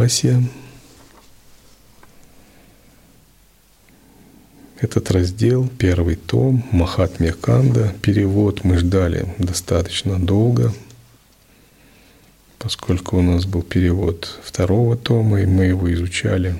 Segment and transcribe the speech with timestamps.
[0.00, 0.42] Рахасия.
[4.80, 10.72] Этот раздел, первый том, Махатмья Канда, перевод мы ждали достаточно долго,
[12.58, 16.58] поскольку у нас был перевод второго тома, и мы его изучали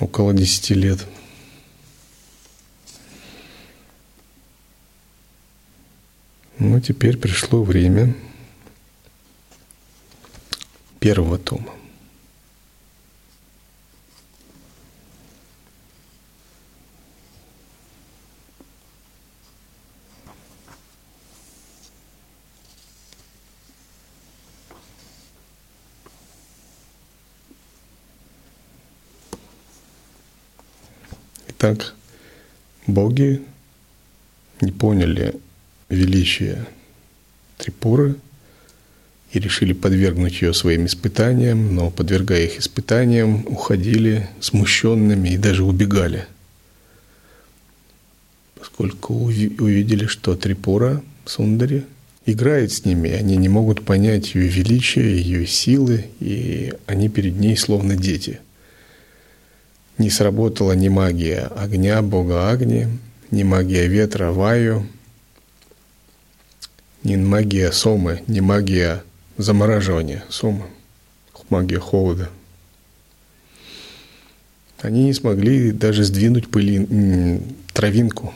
[0.00, 1.06] около десяти лет.
[6.58, 8.12] Ну, теперь пришло время
[11.00, 11.72] первого тома.
[31.58, 31.94] Так
[32.86, 33.42] боги
[34.62, 35.38] не поняли
[35.90, 36.66] величие
[37.58, 38.16] Трипуры
[39.32, 46.26] и решили подвергнуть ее своим испытаниям, но, подвергая их испытаниям, уходили смущенными и даже убегали,
[48.58, 51.84] поскольку увидели, что Трипура, Сундари,
[52.26, 57.56] играет с ними, они не могут понять ее величие, ее силы, и они перед ней
[57.56, 58.40] словно дети–
[60.00, 62.88] не сработала ни магия огня, бога Агни,
[63.30, 64.86] ни магия ветра Ваю,
[67.04, 69.04] ни магия Сомы, ни магия
[69.42, 70.66] замораживания Сомы,
[71.48, 72.30] магия холода.
[74.80, 77.42] Они не смогли даже сдвинуть пыли,
[77.72, 78.32] травинку.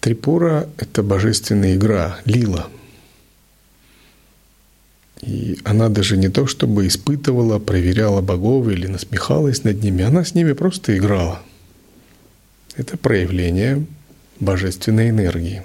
[0.00, 2.68] Трипура– это божественная игра, лила–
[5.26, 10.34] и она даже не то чтобы испытывала, проверяла богов или насмехалась над ними, она с
[10.34, 11.40] ними просто играла.
[12.76, 13.86] Это проявление
[14.40, 15.62] божественной энергии.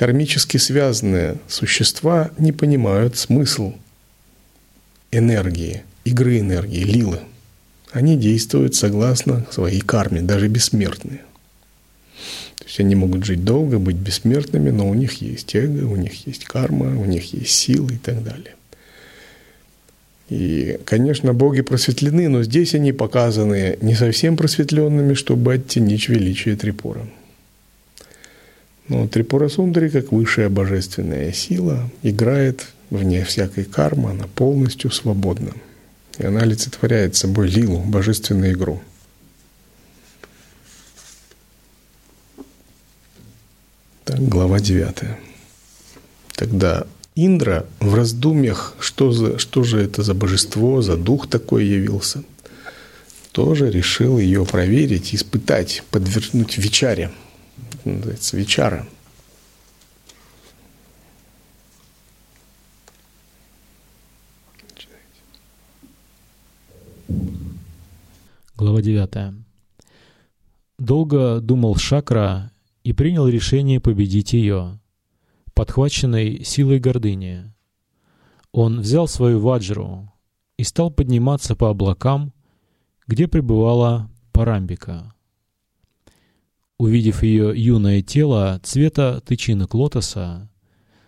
[0.00, 3.74] Кармически связанные существа не понимают смысл
[5.10, 7.20] энергии, игры энергии, лилы.
[7.92, 11.20] Они действуют согласно своей карме, даже бессмертные.
[12.56, 16.26] То есть они могут жить долго, быть бессмертными, но у них есть эго, у них
[16.26, 18.54] есть карма, у них есть силы и так далее.
[20.30, 27.06] И, конечно, боги просветлены, но здесь они показаны не совсем просветленными, чтобы оттенить величие Трипура.
[28.90, 35.52] Но Трипура Сундари, как высшая божественная сила, играет вне всякой кармы, она полностью свободна.
[36.18, 38.82] И она олицетворяет собой лилу, божественную игру–
[44.10, 44.94] Так, глава 9.
[46.34, 46.84] Тогда
[47.14, 52.24] Индра в раздумьях, что, за, что же это за божество, за дух такой явился,
[53.30, 56.58] тоже решил ее проверить, испытать, подвергнуть
[57.84, 57.96] вечаре.
[57.96, 58.86] называется вечара.
[68.56, 69.34] Глава 9.
[70.78, 72.52] Долго думал Шакра
[72.84, 74.78] и принял решение победить ее,
[75.54, 77.52] подхваченной силой гордыни.
[78.52, 80.12] Он взял свою ваджру
[80.58, 82.34] и стал подниматься по облакам,
[83.06, 85.14] где пребывала Парамбика.
[86.80, 90.48] Увидев ее юное тело цвета тычинок лотоса,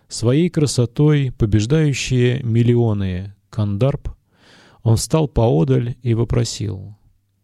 [0.07, 4.09] своей красотой побеждающие миллионы кандарб,
[4.83, 6.95] он встал поодаль и вопросил,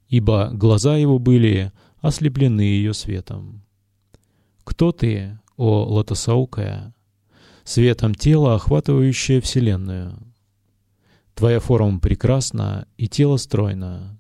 [0.10, 1.72] ибо глаза его были
[2.02, 3.66] ослеплены ее светом.
[4.64, 6.94] Кто ты, о лотосаукая,
[7.64, 10.20] светом тела, охватывающее Вселенную?
[11.34, 14.19] Твоя форма прекрасна и тело стройно.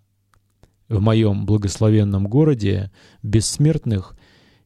[0.89, 2.91] В моем благословенном городе
[3.21, 4.17] бессмертных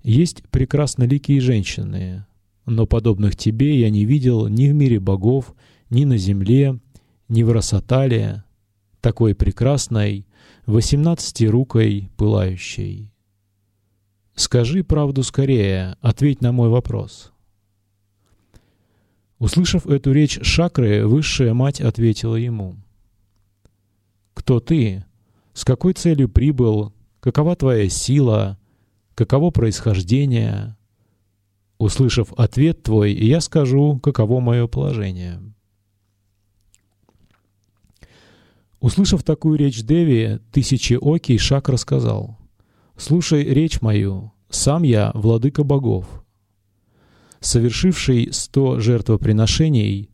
[0.04, 2.26] есть прекрасноликие женщины,
[2.66, 5.54] но подобных тебе я не видел ни в мире богов,
[5.90, 6.80] ни на земле,
[7.28, 8.46] ни в Росатале,
[9.02, 10.26] такой прекрасной,
[10.66, 13.12] восемнадцатирукой пылающей.
[14.34, 17.34] «Скажи правду скорее, ответь на мой вопрос».
[19.40, 22.78] Услышав эту речь Шакры, высшая мать ответила ему.
[24.34, 25.04] «Кто ты?
[25.54, 26.94] С какой целью прибыл?
[27.20, 28.58] Какова твоя сила?
[29.16, 30.78] Каково происхождение?»
[31.78, 35.42] Услышав ответ твой, я скажу, каково мое положение.
[38.80, 42.38] Услышав такую речь Деви, тысячи Оки Шакра сказал—
[42.98, 46.24] Слушай речь мою, сам я владыка богов,
[47.40, 50.10] совершивший сто жертвоприношений,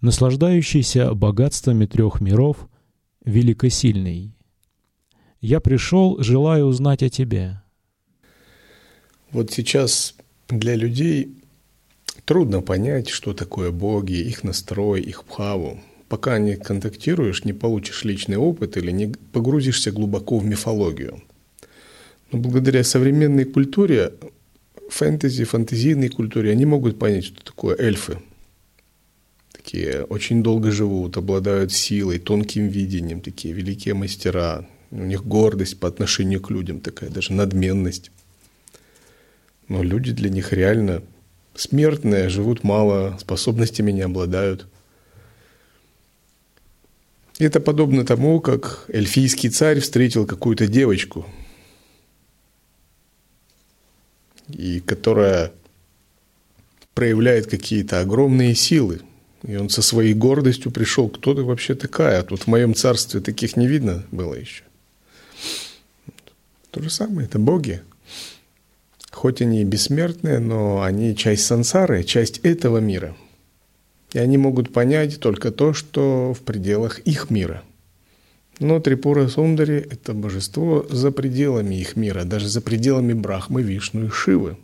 [0.00, 2.68] наслаждающийся богатствами трех миров,
[3.24, 4.34] великосильный.
[5.42, 7.60] Я пришел, желая узнать о тебе.
[9.32, 10.14] Вот сейчас
[10.48, 11.34] для людей
[12.24, 15.80] трудно понять, что такое боги, их настрой, их бхаву.
[16.08, 21.20] Пока не контактируешь, не получишь личный опыт или не погрузишься глубоко в мифологию.
[22.30, 24.12] Но благодаря современной культуре,
[24.90, 28.18] фэнтези, фантазийной культуре, они могут понять, что такое эльфы.
[29.50, 34.68] Такие очень долго живут, обладают силой, тонким видением, такие великие мастера.
[34.92, 38.10] У них гордость по отношению к людям, такая даже надменность.
[39.66, 41.02] Но люди для них реально
[41.54, 44.66] смертные, живут мало, способностями не обладают.
[47.38, 51.26] Это подобно тому, как эльфийский царь встретил какую-то девочку,
[54.48, 55.52] и которая
[56.92, 59.00] проявляет какие-то огромные силы.
[59.42, 62.22] И он со своей гордостью пришел, кто ты вообще такая?
[62.22, 64.64] Тут в моем царстве таких не видно было еще.
[66.72, 67.82] То же самое, это боги.
[69.10, 73.14] Хоть они и бессмертные, но они часть сансары, часть этого мира.
[74.12, 77.62] И они могут понять только то, что в пределах их мира.
[78.58, 84.08] Но Трипура Сундари– это божество за пределами их мира, даже за пределами Брахмы, Вишну и
[84.08, 84.56] Шивы.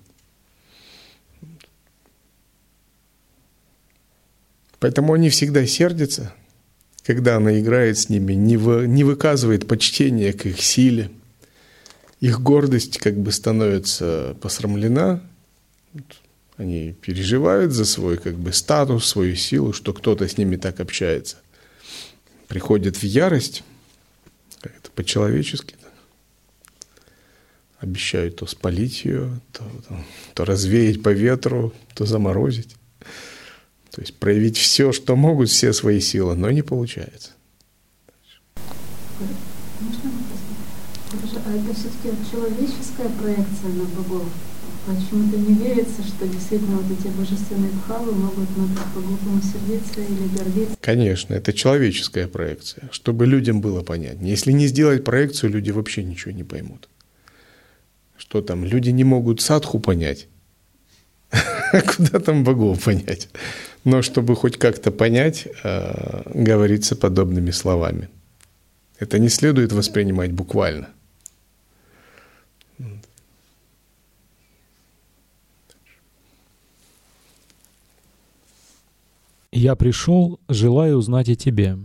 [4.81, 6.33] Поэтому они всегда сердятся,
[7.05, 11.11] когда она играет с ними, не, вы, не выказывает почтения к их силе–
[12.21, 15.23] их гордость как бы становится посрамлена,
[16.57, 21.37] они переживают за свой как бы статус, свою силу, что кто-то с ними так общается.
[22.49, 23.63] Приходят в ярость,
[24.63, 25.89] это по-человечески, да?
[27.79, 30.05] обещают то спалить ее, то, то,
[30.35, 32.75] то развеять по ветру, то заморозить.
[33.93, 37.31] То есть проявить все, что могут, все свои силы, но не получается.
[41.13, 44.29] А это все-таки человеческая проекция на богов.
[44.87, 50.29] Почему-то не верится, что действительно вот эти божественные бхавы могут на так по-глупому сердиться или
[50.37, 50.77] гордиться.
[50.81, 54.31] Конечно, это человеческая проекция, чтобы людям было понятнее.
[54.31, 56.89] Если не сделать проекцию, люди вообще ничего не поймут.
[58.17, 60.27] Что там, люди не могут садху понять,
[61.97, 63.29] куда там богов понять.
[63.85, 68.09] Но чтобы хоть как-то понять, э, говорится подобными словами.
[68.99, 70.89] Это не следует воспринимать буквально.
[79.53, 81.79] «Я пришел, желая узнать о Тебе.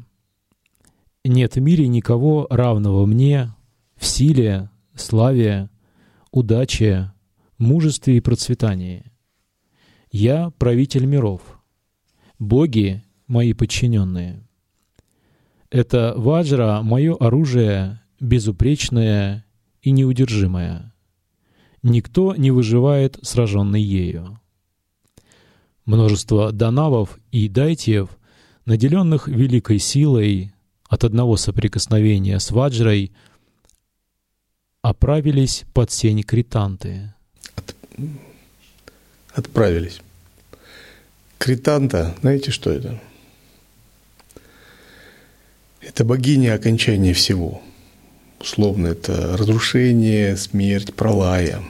[1.23, 3.53] Нет в мире никого равного мне
[3.95, 5.69] в силе, славе,
[6.31, 7.13] удаче,
[7.57, 9.05] мужестве и процветании.
[10.11, 11.41] Я правитель миров,
[12.37, 14.45] боги— мои подчиненные.
[15.69, 19.45] Это ваджра— мое оружие, безупречное
[19.81, 20.93] и неудержимое.
[21.81, 24.39] Никто не выживает, сраженный ею.
[25.85, 28.09] Множество данавов и дайтиев,
[28.65, 30.53] наделенных великой силой
[30.87, 33.11] от одного соприкосновения с ваджрой,
[34.81, 37.13] оправились под сень кританты.
[37.55, 37.75] От...
[39.33, 40.01] Отправились.
[41.37, 43.01] Кританта, знаете, что это?
[45.81, 47.61] Это богиня окончания всего.
[48.39, 51.61] Условно, это разрушение, смерть, пролая.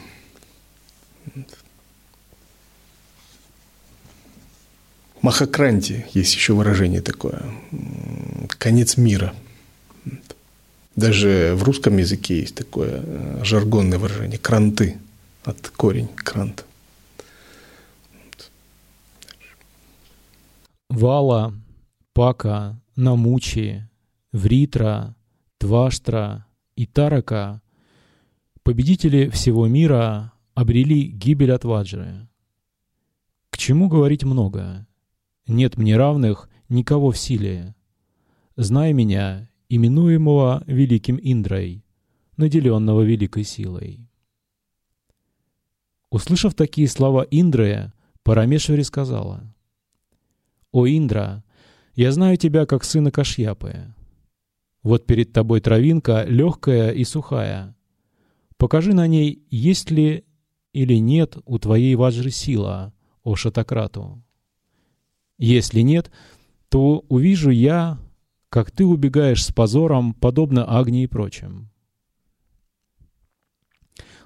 [5.24, 7.42] Махакранти, есть еще выражение такое,
[8.50, 9.34] конец мира.
[10.98, 14.98] Даже в русском языке есть такое э, жаргонное выражение, кранты,
[15.46, 16.66] от корень, крант.
[20.90, 21.54] Вала,
[22.12, 23.90] Пака, Намучи,
[24.34, 25.16] Вритра,
[25.58, 27.62] Тваштра и Тарака,
[28.64, 32.28] победители всего мира, обрели гибель от Ваджры.
[33.50, 34.86] К чему говорить много?
[35.48, 37.76] Нет мне равных никого в силе.
[38.56, 41.84] Знай меня, именуемого великим Индрой,
[42.38, 44.08] наделенного великой силой.
[46.10, 47.92] Услышав такие слова Индры,
[48.24, 49.54] Парамешвари сказала,
[50.72, 51.44] «О, Индра,
[51.96, 53.94] я знаю тебя как сына Кашьяпы.
[54.82, 57.76] Вот перед тобой травинка легкая и сухая.
[58.58, 60.24] Покажи на ней, есть ли
[60.72, 64.24] или нет у твоей ваджры сила, о Шатакрату.
[65.38, 66.12] Если нет,
[66.70, 68.00] то увижу я,
[68.50, 71.70] как ты убегаешь с позором, подобно Агни и прочим.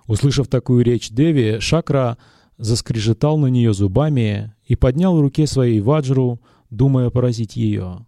[0.07, 2.17] Услышав такую речь Деви, Шакра
[2.57, 8.05] заскрежетал на нее зубами и поднял в руке своей ваджру, думая поразить ее.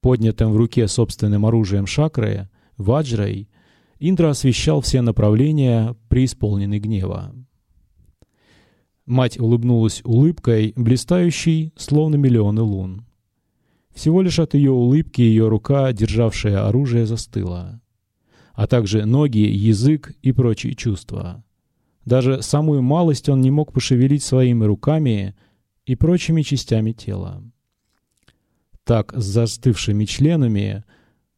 [0.00, 3.48] Поднятым в руке собственным оружием Шакры, ваджрой,
[3.98, 7.34] Индра освещал все направления, преисполненный гнева.
[9.08, 13.06] Мать улыбнулась улыбкой, блистающей, словно миллионы лун.
[13.94, 17.80] Всего лишь от ее улыбки ее рука, державшая оружие, застыла,
[18.52, 21.42] а также ноги, язык и прочие чувства.
[22.04, 25.34] Даже самую малость он не мог пошевелить своими руками
[25.86, 27.42] и прочими частями тела.
[28.84, 30.84] Так, с застывшими членами,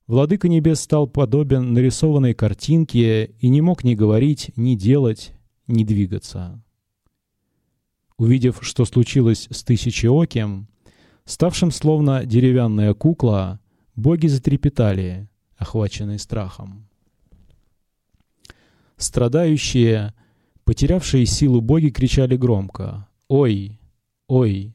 [0.09, 5.31] Владыка Небес стал подобен нарисованной картинке и не мог ни говорить, ни делать,
[5.69, 6.61] ни двигаться.
[8.21, 10.69] Увидев, что случилось с Тысячеоким,
[11.25, 13.61] ставшим словно деревянная кукла,
[13.97, 16.87] боги затрепетали, охваченные страхом.
[18.99, 20.12] Страдающие,
[20.65, 23.81] потерявшие силу боги кричали громко «Ой!
[24.29, 24.75] Ой!».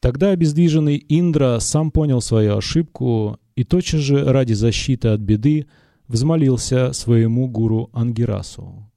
[0.00, 5.66] Тогда обездвиженный Индра сам понял свою ошибку и тотчас же ради защиты от беды
[6.08, 8.90] взмолился своему гуру Ангирасу.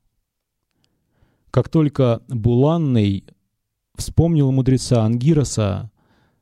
[1.52, 3.26] Как только Буланный
[3.96, 5.92] вспомнил мудреца Ангираса,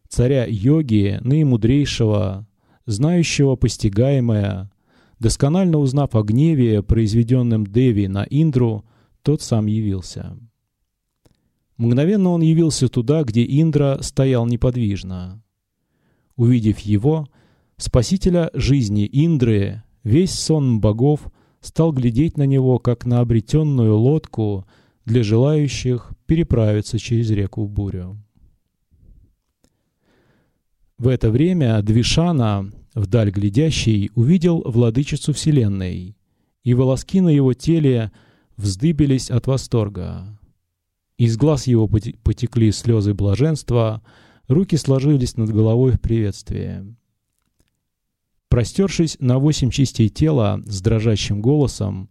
[0.07, 2.47] царя йоги, наимудрейшего,
[2.85, 4.71] знающего постигаемое,
[5.19, 8.85] досконально узнав о гневе, произведенном Деви на Индру,
[9.21, 10.37] тот сам явился.
[11.77, 15.43] Мгновенно он явился туда, где Индра стоял неподвижно.
[16.35, 17.27] Увидев его,
[17.77, 24.65] спасителя жизни Индры, весь сон богов стал глядеть на него, как на обретенную лодку—
[25.05, 28.17] для желающих переправиться через реку бурю.
[30.97, 36.15] В это время Двишана, вдаль глядящий, увидел владычицу Вселенной,
[36.63, 38.13] и волоски на его теле
[38.55, 40.39] вздыбились от восторга.
[41.17, 44.01] Из глаз его потекли слезы блаженства,
[44.47, 46.95] руки сложились над головой в приветствии.
[48.47, 52.09] Простершись на восемь частей тела с дрожащим голосом,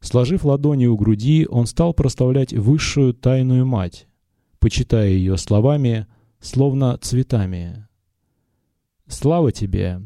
[0.00, 4.06] Сложив ладони у груди, он стал проставлять высшую тайную мать,
[4.60, 6.06] почитая ее словами,
[6.40, 7.86] словно цветами.
[9.08, 10.00] «Слава тебе,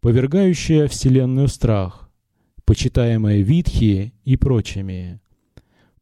[0.00, 2.10] повергающая вселенную страх,
[2.64, 5.20] почитаемая Витхи и прочими,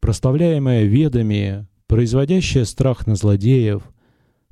[0.00, 3.82] прославляемая ведами, производящая страх на злодеев,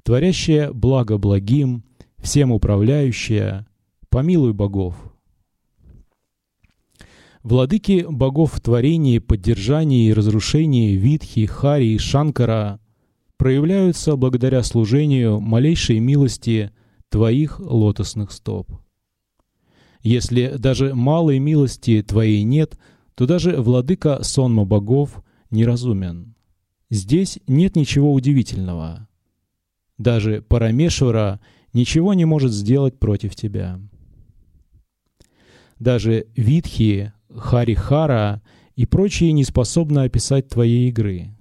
[0.02, 1.84] творящая благо благим,
[2.18, 3.66] всем управляющая,
[4.08, 4.96] помилуй богов».
[7.42, 12.80] Владыки богов в творении, поддержании и разрушении Витхи, Хари и Шанкара
[13.36, 16.72] проявляются благодаря служению малейшей милости
[17.08, 18.70] Твоих лотосных стоп.
[20.02, 22.78] Если даже малой милости Твоей нет,
[23.14, 26.34] то даже владыка сонма богов неразумен.
[26.90, 29.08] Здесь нет ничего удивительного.
[29.96, 31.40] Даже Парамешвара
[31.72, 33.80] ничего не может сделать против тебя.
[35.78, 38.42] Даже Витхи, Харихара
[38.74, 41.34] и прочие не способны описать твоей игры.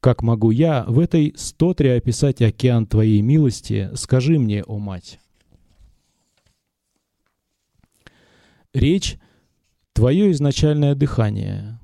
[0.00, 5.20] Как могу я в этой стотре описать океан твоей милости, скажи мне, о мать.
[8.74, 9.18] Речь—
[9.92, 11.78] твое изначальное дыхание.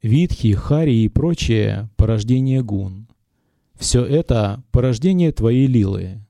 [0.00, 3.08] Витхи, Хари и прочее— порождение гун.
[3.74, 6.24] Все это— порождение твоей лилы.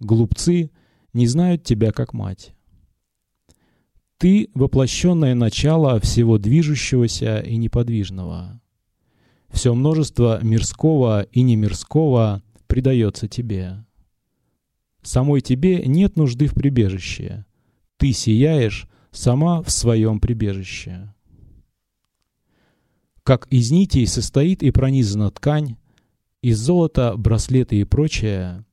[0.00, 0.70] Глупцы
[1.12, 2.54] не знают тебя как мать.
[4.22, 8.60] Ты— воплощенное начало всего движущегося и неподвижного.
[9.50, 13.84] Все множество мирского и немирского предается тебе.
[15.02, 17.46] Самой тебе нет нужды в прибежище.
[17.96, 21.12] Ты сияешь сама в своем прибежище.
[23.24, 25.78] Как из нитей состоит и пронизана ткань,
[26.42, 28.64] из золота браслеты и прочее,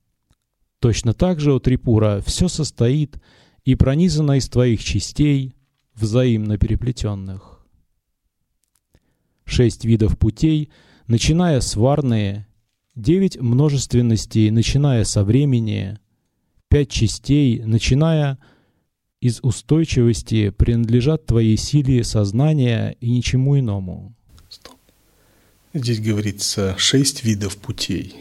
[0.77, 3.17] точно так же у Трипура все состоит
[3.69, 5.53] и пронизана из твоих частей,
[5.93, 7.59] взаимно переплетенных.
[9.45, 10.71] Шесть видов путей,
[11.05, 12.47] начиная с варные,
[12.95, 15.99] девять множественностей, начиная со времени,
[16.67, 18.39] пять частей, начиная
[19.21, 24.15] из устойчивости, принадлежат твоей силе сознания и ничему иному.
[24.49, 24.77] Стоп.
[25.75, 28.15] Здесь говорится шесть видов путей.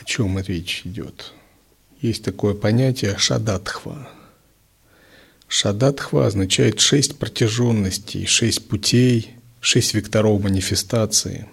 [0.00, 1.32] О чем речь идет?
[2.04, 4.10] Есть такое понятие шадатхва.
[5.48, 9.30] Шадатхва означает шесть протяженностей, шесть путей,
[9.60, 11.48] шесть векторов манифестации.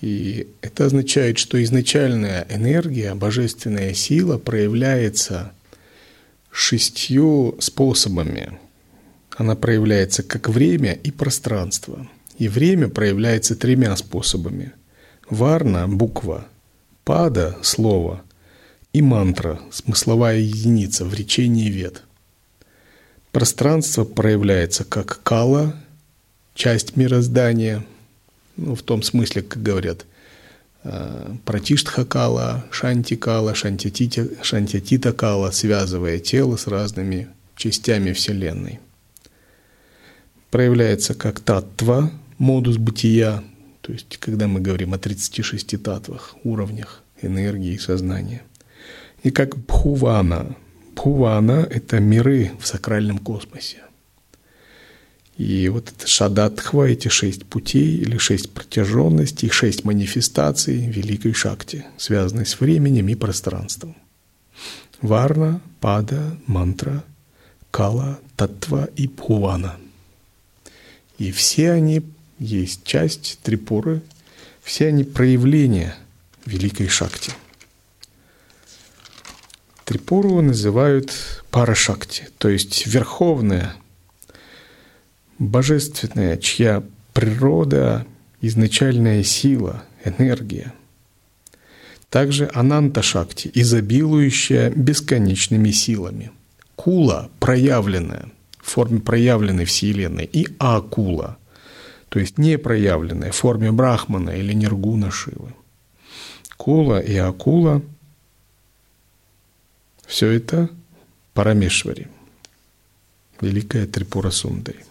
[0.00, 5.52] И это означает, что изначальная энергия, божественная сила проявляется
[6.50, 8.58] шестью способами.
[9.36, 12.08] Она проявляется как время и пространство.
[12.38, 14.72] И время проявляется тремя способами.
[15.28, 16.46] Варна– буква,
[17.04, 18.22] Пада– слово,
[18.92, 22.04] и мантра– смысловая единица в речении вет.
[23.32, 25.74] Пространство проявляется как кала,
[26.54, 27.84] часть мироздания,
[28.56, 30.04] ну, в том смысле, как говорят,
[30.84, 38.78] э, Пратиштха-кала, Шанти-кала, Шантитита-кала, связывая тело с разными частями Вселенной.
[40.50, 43.42] Проявляется как таттва, модус бытия,
[43.82, 48.42] то есть когда мы говорим о 36 татвах, уровнях энергии и сознания.
[49.22, 50.56] И как бхувана.
[50.94, 53.78] Бхувана– это миры в сакральном космосе.
[55.36, 62.46] И вот это шадатхва, эти шесть путей или шесть протяженностей, шесть манифестаций великой шакти, связанной
[62.46, 63.96] с временем и пространством.
[65.00, 67.02] Варна, пада, мантра,
[67.70, 69.76] кала, татва и пхувана.
[71.18, 72.02] И все они
[72.42, 74.02] есть часть трипуры,
[74.62, 75.96] все они проявления
[76.44, 77.32] великой шакти.
[79.84, 81.12] Трипуру называют
[81.50, 83.74] парашакти, то есть верховная
[85.38, 86.82] божественная, чья
[87.12, 88.06] природа,
[88.40, 90.72] изначальная сила, энергия.
[92.10, 96.30] Также Ананта Шакти, изобилующая бесконечными силами.
[96.76, 101.38] Кула, проявленная, в форме проявленной Вселенной, и Акула,
[102.12, 105.54] то есть не проявленная в форме Брахмана или Ниргуна Шивы.
[106.58, 107.80] Кула и Акула–
[110.06, 110.68] все это
[111.32, 112.08] Парамешвари,
[113.40, 114.84] великая Трипура Сундари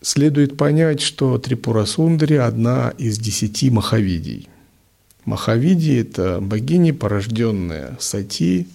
[0.00, 4.48] следует понять, что Трипура Сундари– одна из десяти Махавидий.
[5.24, 8.68] Махавидии– это богини, порожденные Сати,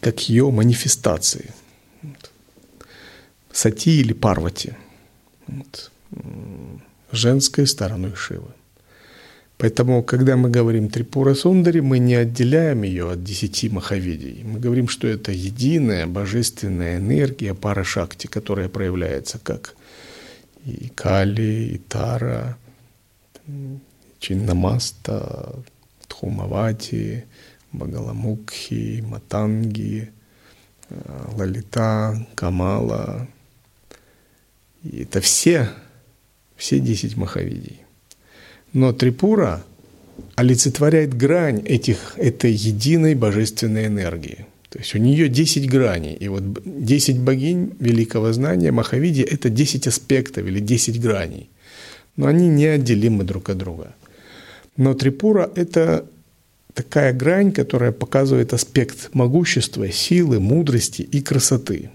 [0.00, 1.52] как ее манифестации.
[3.56, 4.76] Сати или Парвати,
[5.48, 5.90] вот.
[7.10, 8.50] женской стороной Шивы.
[9.56, 14.44] Поэтому, когда мы говорим Трипура Сундари, мы не отделяем ее от десяти махавидий.
[14.44, 19.74] Мы говорим, что это единая божественная энергия пара шакти, которая проявляется как
[20.66, 22.58] и Кали, и Тара,
[24.18, 25.62] Чиннамаста,
[26.06, 27.24] Тхумавати,
[27.72, 30.10] Багаламукхи, Матанги,
[31.32, 33.26] Лалита, Камала.
[34.92, 35.70] И это все,
[36.56, 37.80] все десять махавидий.
[38.72, 39.64] Но Трипура
[40.36, 44.46] олицетворяет грань этих, этой единой божественной энергии.
[44.68, 46.14] То есть у нее 10 граней.
[46.14, 51.48] И вот 10 богинь великого знания Махавиди– это 10 аспектов или 10 граней.
[52.16, 53.94] Но они неотделимы друг от друга.
[54.76, 56.06] Но Трипура– это
[56.74, 61.90] такая грань, которая показывает аспект могущества, силы, мудрости и красоты.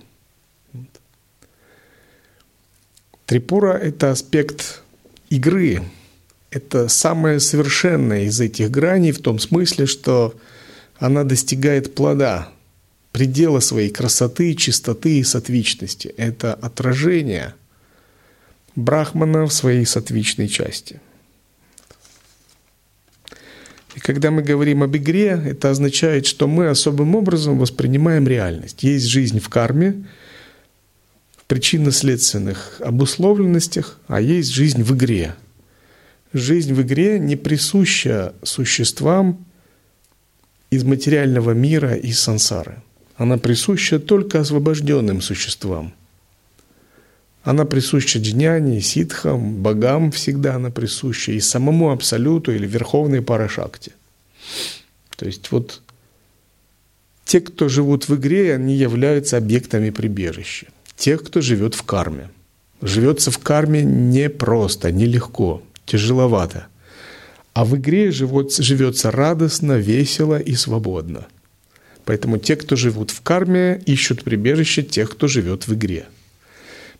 [3.32, 4.82] Трипура– это аспект
[5.30, 5.84] игры,
[6.50, 10.36] это самая совершенная из этих граней в том смысле, что
[10.98, 12.50] она достигает плода,
[13.13, 16.13] предела своей красоты, чистоты и сатвичности.
[16.17, 17.54] Это отражение
[18.76, 21.00] Брахмана в своей сатвичной части.
[23.96, 28.84] И когда мы говорим об игре, это означает, что мы особым образом воспринимаем реальность.
[28.84, 30.04] Есть жизнь в карме,
[31.52, 35.36] причинно-следственных обусловленностях, а есть жизнь в игре–
[36.34, 39.46] Жизнь в игре не присуща существам
[40.70, 42.82] из материального мира и сансары.
[43.18, 45.94] Она присуща только освобожденным существам.
[47.44, 53.92] Она присуща джняне, ситхам, богам всегда она присуща, и самому абсолюту или верховной парашакте.
[55.18, 55.82] То есть вот
[57.26, 60.68] те, кто живут в игре, они являются объектами прибежища.
[60.95, 62.30] Тех, кто живет в карме.
[62.82, 66.67] Живется в карме непросто, нелегко тяжеловато.
[67.54, 71.27] А в игре живется радостно, весело и свободно.
[72.06, 76.06] Поэтому те, кто живут в карме, ищут прибежище тех, кто живет в игре.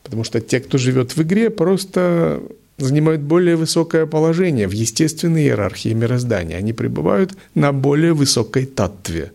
[0.04, 2.42] Потому что те, кто живет в игре, просто
[2.78, 6.58] занимают более высокое положение в естественной иерархии мироздания.
[6.58, 9.32] Они пребывают на более высокой татве.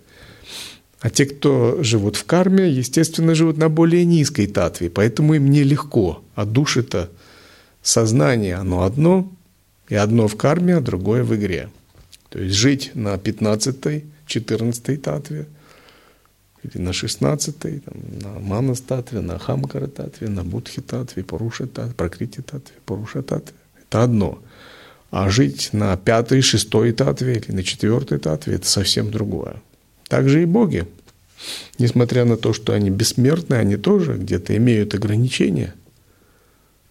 [1.00, 6.22] А те, кто живут в карме, естественно, живут на более низкой татве, поэтому им нелегко.
[6.34, 7.10] А души-то,
[7.82, 9.30] сознание, оно одно,
[9.88, 11.68] и одно в карме, а другое в игре.
[12.30, 15.46] То есть жить на 15-й, 14-й татве,
[16.62, 21.94] или на 16-й, там, на манас татве, на хамкара татве, на будхи татве, поруша татве,
[21.94, 23.54] прокрити татве, поруша татве.
[23.82, 24.38] Это одно.
[25.10, 29.62] А жить на пятой, шестой татве или на четвертой татве– это совсем другое.
[30.08, 30.86] Также и боги.
[31.78, 35.74] Несмотря на то, что они бессмертны, они тоже где-то имеют ограничения–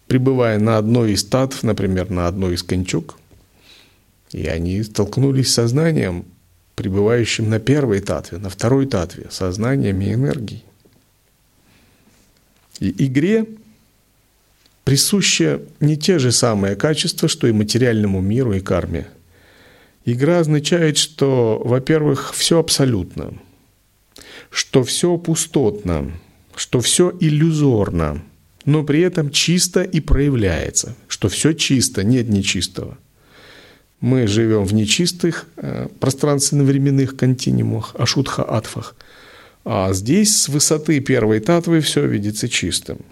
[0.06, 3.18] пребывая на одной из татв, например, на одной из кончук,
[4.32, 6.24] и они столкнулись с сознанием
[6.74, 10.62] пребывающим на первой татве, на второй татве, сознанием и энергией.
[12.80, 13.46] И игре
[14.84, 19.06] присущи не те же самые качества, что и материальному миру и карме.
[20.06, 23.34] Игра означает, что, во-первых, все абсолютно,
[24.50, 26.12] что все пустотно,
[26.54, 28.22] что все иллюзорно,
[28.64, 32.96] но при этом чисто и проявляется, что все чисто, нет нечистого.
[34.00, 38.94] Мы живем в нечистых э, пространственно-временных континуумах, ашутха-атфах,
[39.64, 42.98] а здесь с высоты первой татвы все видится чистым–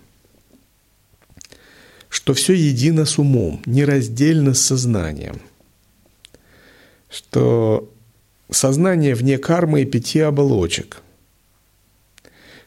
[2.14, 5.40] что все едино с умом, нераздельно с сознанием,
[7.14, 7.92] что
[8.50, 11.03] сознание вне кармы и пяти оболочек,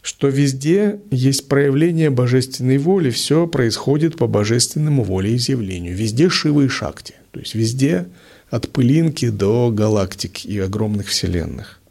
[0.02, 7.16] что везде есть проявление божественной воли, все происходит по божественному волеизъявлению, везде Шивы и Шакти,
[7.32, 8.08] то есть везде
[8.50, 11.82] от пылинки до галактик и огромных вселенных,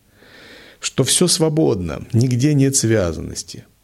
[0.81, 3.65] что все свободно, нигде нет связанности–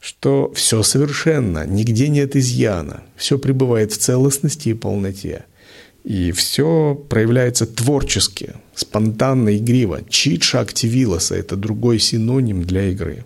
[0.00, 5.44] что все совершенно, нигде нет изъяна, все пребывает в целостности и полноте.
[6.04, 10.00] И все проявляется творчески, спонтанно, игриво.
[10.08, 13.24] Читша активилоса– это другой синоним для игры.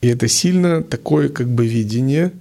[0.00, 2.32] И это сильно такое как бы видение,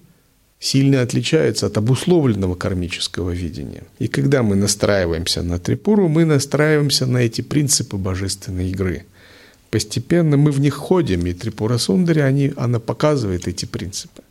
[0.59, 3.83] сильно отличается от обусловленного кармического видения.
[3.99, 9.05] И когда мы настраиваемся на трипуру, мы настраиваемся на эти принципы божественной игры–
[9.75, 14.21] постепенно мы в них ходим, и Трипура Сундари, они, она показывает эти принципы.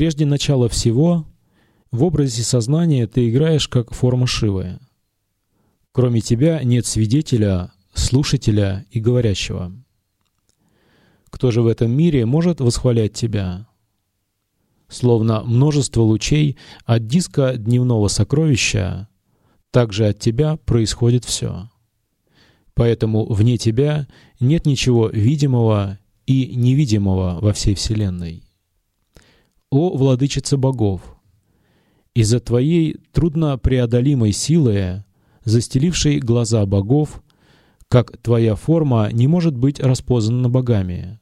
[0.00, 1.26] Прежде начала всего,
[1.90, 4.78] в образе сознания ты играешь как форма Шивы.
[5.92, 9.74] Кроме тебя нет свидетеля, слушателя и говорящего.
[11.28, 13.68] Кто же в этом мире может восхвалять тебя?
[14.88, 19.06] словно множество лучей от диска дневного сокровища,
[19.70, 21.68] также от тебя происходит все.
[22.72, 24.08] Поэтому вне тебя
[24.40, 28.44] нет ничего видимого и невидимого во всей Вселенной.
[29.70, 31.00] О, владычица богов!
[32.12, 35.04] Из-за твоей труднопреодолимой силы,
[35.44, 37.22] застелившей глаза богов,
[37.86, 41.20] как твоя форма не может быть распознана богами,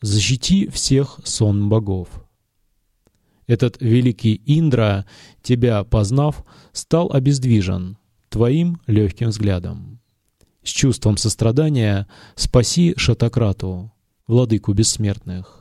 [0.00, 2.08] защити всех сон богов.
[3.48, 5.04] Этот великий Индра,
[5.42, 10.00] тебя познав, стал обездвижен твоим легким взглядом.
[10.62, 12.06] С чувством сострадания
[12.36, 13.92] спаси Шатакрату,
[14.28, 15.57] владыку бессмертных.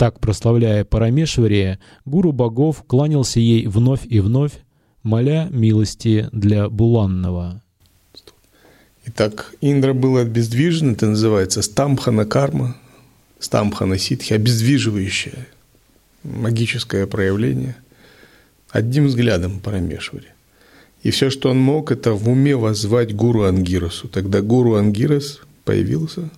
[0.00, 4.52] Так, прославляя Парамешвари, гуру богов кланялся ей вновь и вновь,
[5.02, 7.62] моля милости для Буланного.
[9.04, 12.78] Итак, Индра был обездвижен, это называется стамхана карма,
[13.40, 15.46] стамхана ситхи, обездвиживающая–
[16.24, 17.76] магическое проявление
[18.70, 20.28] одним взглядом Парамешвари.
[21.02, 24.08] И все, что он мог, это в уме воззвать гуру Ангиросу.
[24.08, 26.30] Тогда гуру Ангирос появился,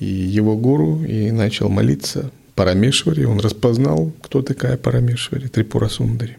[0.00, 3.24] и его гуру, и начал молиться Парамешвари.
[3.24, 6.38] Он распознал, кто такая Парамешвари, Трипура Сундари.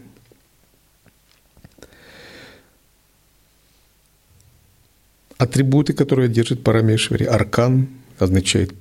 [5.37, 8.73] Атрибуты, которые держит Парамешвари, аркан означает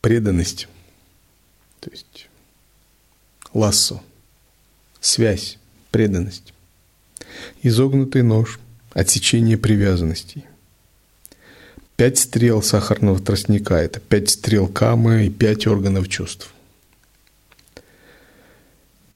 [0.00, 0.68] преданность.
[1.80, 2.28] То есть
[3.52, 4.00] лассо,
[5.00, 5.58] связь,
[5.90, 6.54] преданность.
[7.62, 8.60] Изогнутый нож,
[8.92, 10.44] отсечение привязанностей.
[11.96, 16.52] Пять стрел сахарного тростника– это пять стрел камы и пять органов чувств.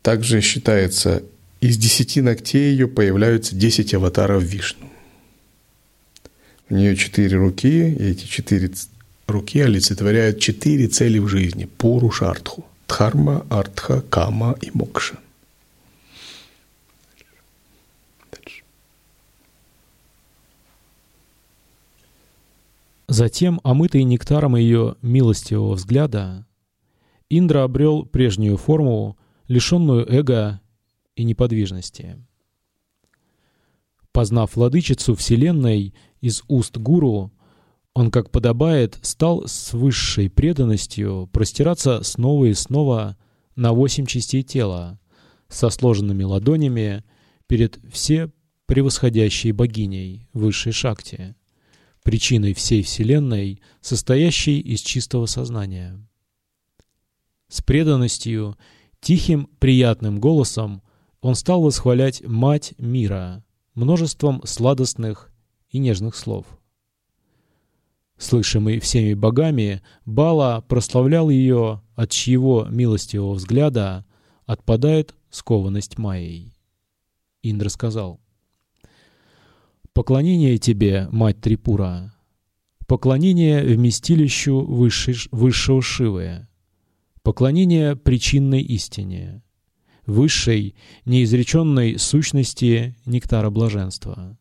[0.02, 1.24] Также считается,
[1.60, 4.88] из десяти ногтей ее появляются десять аватаров Вишну.
[6.70, 8.70] У нее четыре руки, и эти четыре
[9.26, 15.18] руки олицетворяют четыре цели в жизни– Пуру Шартху– Дхарма, Артха, Кама и Мокша.
[23.09, 26.47] Затем, омытый нектаром ее милостивого взгляда,
[27.31, 29.16] Индра обрел прежнюю форму,
[29.49, 30.61] лишенную эго
[31.16, 32.23] и неподвижности.
[34.12, 37.33] Познав владычицу Вселенной из уст гуру,
[37.94, 43.16] он, как подобает, стал с высшей преданностью простираться снова и снова
[43.57, 45.01] на восемь частей тела,
[45.49, 47.05] со сложенными ладонями
[47.47, 48.31] перед все
[48.66, 51.35] превосходящей богиней высшей шакти,
[52.02, 55.98] причиной всей Вселенной, состоящей из чистого сознания.
[57.48, 58.56] С преданностью,
[59.00, 60.82] тихим, приятным голосом
[61.20, 65.30] он стал восхвалять Мать мира множеством сладостных
[65.70, 66.46] и нежных слов.
[68.16, 74.04] слышимый всеми богами, Бала прославлял ее, от чьего милостивого взгляда
[74.44, 76.54] отпадает скованность Майей.
[77.42, 78.20] Индра сказал,
[79.92, 82.14] «Поклонение тебе, мать Трипура,
[82.87, 86.48] поклонение вместилищу высшей, высшего Шивы,
[87.22, 89.42] поклонение причинной истине,
[90.07, 90.74] высшей,
[91.05, 94.38] неизреченной сущности нектара блаженства.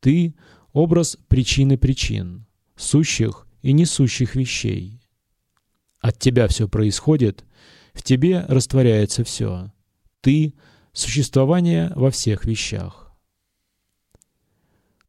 [0.00, 0.34] Ты—
[0.72, 5.00] образ причины причин, сущих и несущих вещей.
[6.00, 7.44] От тебя все происходит,
[7.92, 9.72] в тебе растворяется все.
[10.20, 10.54] Ты—
[10.92, 13.01] существование во всех вещах.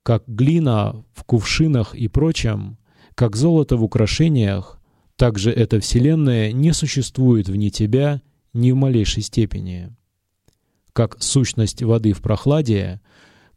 [0.04, 2.78] Как глина в кувшинах и прочем,
[3.16, 4.82] как золото в украшениях,
[5.16, 9.96] так же эта Вселенная не существует вне тебя ни в малейшей степени.
[10.92, 13.02] Как сущность воды в прохладе,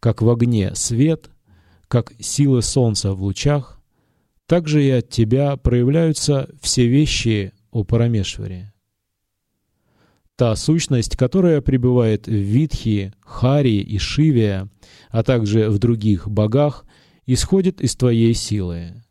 [0.00, 1.30] как в огне свет,
[1.88, 3.80] как силы солнца в лучах,
[4.46, 8.72] так же и от тебя проявляются все вещи о Парамешваре.
[10.36, 14.68] Та сущность, которая пребывает в Витхи, Хари и Шиве,
[15.08, 16.84] а также в других богах,
[17.24, 19.02] исходит из твоей силы.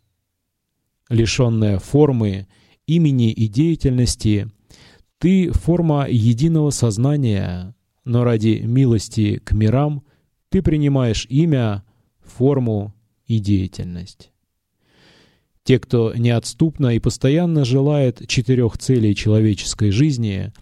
[1.10, 2.48] Лишенная формы,
[2.86, 4.52] имени и деятельности,
[5.18, 10.04] ты— форма единого сознания, но ради милости к мирам
[10.50, 11.84] ты принимаешь имя,
[12.24, 12.94] форму
[13.26, 14.32] и деятельность.
[15.64, 20.54] Те, кто неотступно и постоянно желает четырех целей человеческой жизни,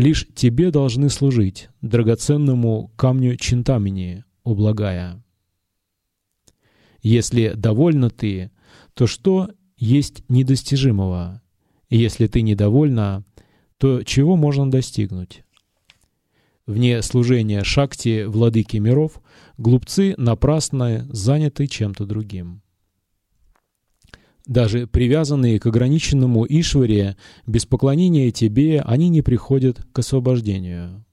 [0.00, 5.22] лишь тебе должны служить, драгоценному камню Чинтамени, о благая.
[7.02, 8.50] Если довольна ты,
[8.94, 11.42] то что есть недостижимого?
[11.90, 13.24] Если ты недовольна,
[13.78, 15.44] то чего можно достигнуть?
[16.66, 19.20] Вне служения Шакти, владыки миров,
[19.58, 22.62] глупцы напрасно заняты чем-то другим.
[24.46, 31.04] Даже привязанные к ограниченному Ишваре, без поклонения тебе, они не приходят к освобождению.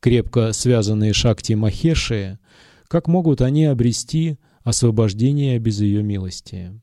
[0.00, 2.38] Крепко связанные Шакти Махеши,
[2.88, 6.80] как могут они обрести освобождение без ее милости?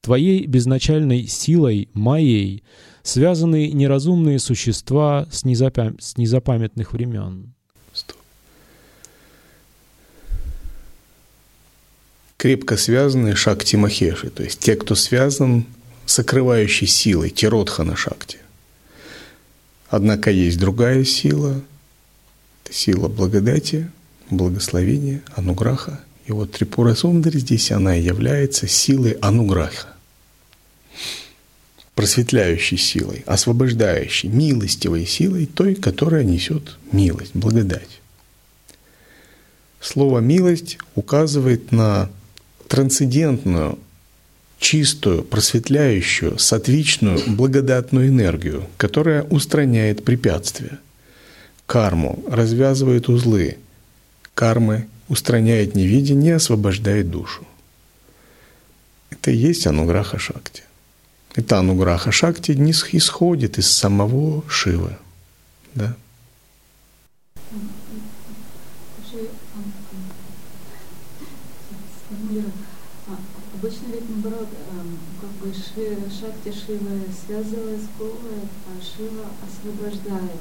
[0.00, 2.62] Твоей безначальной силой, Майей,
[3.02, 5.98] связаны неразумные существа с, незапам...
[5.98, 7.55] с незапамятных времен.
[12.36, 15.66] Крепко связаны Шакти Махеши, то есть те, кто связан
[16.04, 18.38] с окрывающей силой, Тиротхана Шакти.
[19.88, 21.60] Однако есть другая сила,
[22.64, 23.90] это сила благодати,
[24.30, 26.00] благословения, ануграха.
[26.26, 29.88] И вот Трипура Сундари здесь она является силой ануграха,
[31.94, 38.00] просветляющей силой, освобождающей, милостивой силой, той, которая несет милость, благодать.
[39.80, 42.10] Слово «милость» указывает на
[42.68, 43.78] трансцендентную,
[44.58, 50.78] чистую, просветляющую, сатвичную, благодатную энергию, которая устраняет препятствия.
[51.66, 53.58] Карму развязывает узлы.
[54.34, 57.46] Кармы устраняет невидение, освобождает душу.
[59.10, 60.62] Это и есть ануграха шакти.
[61.34, 64.96] Это ануграха шакти не исходит из самого Шивы.
[65.74, 65.94] Да?
[73.54, 75.96] Обычно ведь наоборот, эм, как бы ши,
[76.52, 80.40] Шивы связывает, сковывает, а Шива освобождает.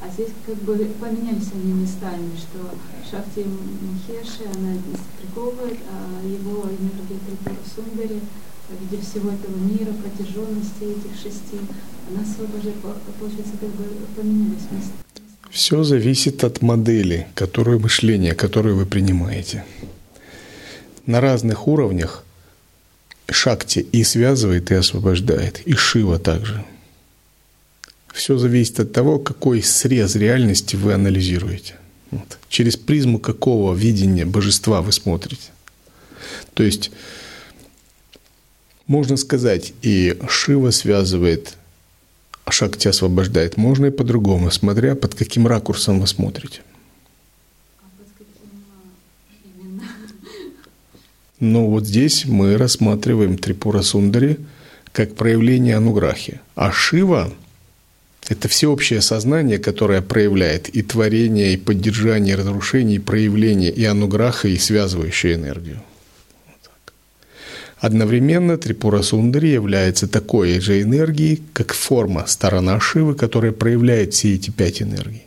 [0.00, 2.74] А здесь как бы поменялись они местами, что
[3.08, 4.76] Шакти Махеши, она
[5.20, 8.20] приковывает, а его энергия Трипура Сундари
[8.68, 11.58] в виде всего этого мира, протяженности этих шести,
[12.10, 12.76] она освобождает,
[13.18, 13.84] получается, как бы
[14.16, 14.92] поменялись места.
[15.50, 19.64] Все зависит от модели, которую мышление, которое вы принимаете.
[21.06, 22.24] На разных уровнях
[23.30, 26.64] Шакти и связывает, и освобождает, и Шива также.
[28.12, 31.76] Все зависит от того, какой срез реальности вы анализируете.
[32.10, 32.38] Вот.
[32.48, 35.50] Через призму какого видения божества вы смотрите.
[36.52, 36.90] То есть,
[38.86, 41.56] можно сказать, и Шива связывает,
[42.44, 43.56] а Шакти освобождает.
[43.56, 46.60] Можно и по-другому, смотря под каким ракурсом вы смотрите.
[51.42, 54.38] Но вот здесь мы рассматриваем Трипура Сундари
[54.92, 56.40] как проявление ануграхи.
[56.54, 57.32] А Шива–
[58.28, 64.46] это всеобщее сознание, которое проявляет и творение, и поддержание, и разрушение, и проявление, и ануграха,
[64.46, 65.82] и связывающую энергию.
[67.80, 74.50] Одновременно Трипура Сундари является такой же энергией, как форма, сторона Шивы, которая проявляет все эти
[74.50, 75.24] пять энергий.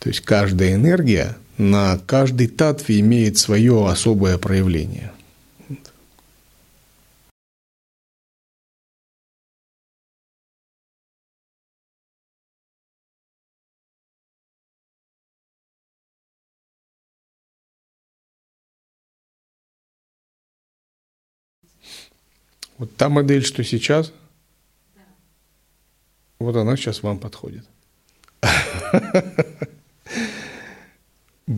[0.00, 5.12] То есть каждая энергия на каждой татве имеет свое особое проявление.
[22.78, 24.12] Вот та модель, что сейчас,
[24.94, 25.00] да.
[26.38, 27.64] вот она сейчас вам подходит.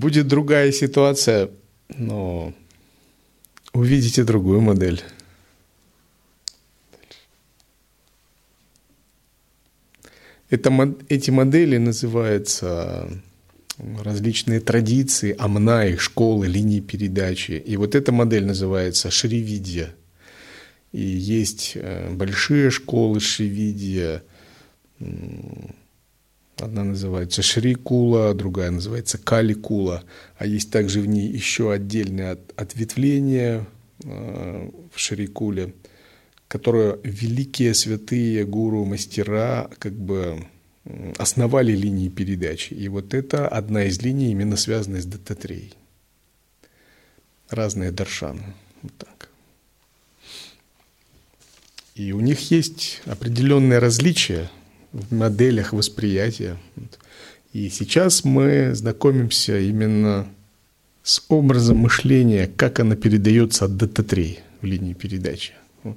[0.08, 1.50] Будет другая ситуация,
[1.90, 2.54] но
[3.74, 5.02] увидите другую модель.
[10.48, 13.06] Это, эти модели называются
[14.02, 17.62] различные традиции, амна, их школы, линии передачи.
[17.66, 19.94] И вот эта модель называется шривидья.
[20.92, 24.22] И есть э, большие школы шривидья.
[26.58, 30.02] Одна называется Шрикула, другая называется Каликула.
[30.38, 33.66] А есть также в ней еще отдельное ответвление
[34.04, 35.74] э, в Шрикуле–
[36.48, 40.46] которую великие святые гуру, мастера как бы
[41.18, 42.72] основали линии передачи.
[42.72, 45.74] И вот это одна из линий, именно связанная с Даттатрей.
[47.50, 48.54] Разные даршаны.
[48.82, 49.28] Вот так.
[51.94, 54.50] И у них есть определенные различия
[55.10, 56.56] моделях восприятия.
[57.52, 60.26] И сейчас мы знакомимся именно
[61.02, 65.54] с образом мышления, как она передается от Даттатрей в линии передачи.
[65.82, 65.96] Вот.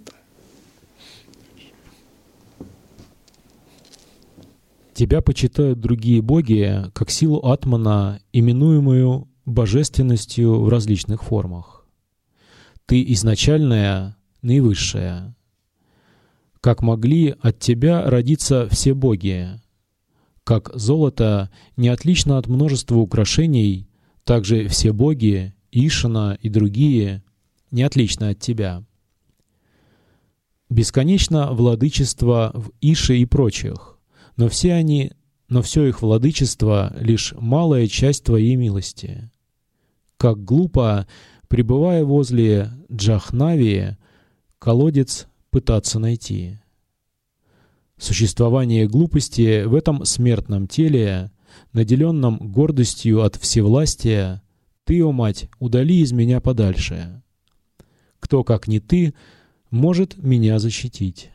[4.94, 11.86] Тебя почитают другие боги как силу атмана, именуемую божественностью в различных формах.
[12.86, 15.36] Ты изначальная, наивысшая.
[16.62, 19.50] Как могли от тебя родиться все боги?
[20.44, 23.88] Как золото не отлично от множества украшений,
[24.24, 27.24] так же все боги, Ишина и другие,
[27.72, 28.84] не отлично от тебя.
[30.70, 33.92] Бесконечно владычество в Ише и прочих
[34.42, 35.12] но все они,
[35.50, 39.30] но все их владычество— лишь малая часть Твоей милости.
[40.18, 41.08] Как глупо,
[41.48, 43.98] пребывая возле Джахнавии,
[44.60, 46.58] колодец пытаться найти.
[47.98, 51.30] Существование глупости в этом смертном теле,
[51.74, 54.42] наделенном гордостью от всевластия,
[54.86, 57.22] Ты, о мать, удали из меня подальше.
[58.20, 59.14] Кто, как не Ты,
[59.70, 61.30] может меня защитить?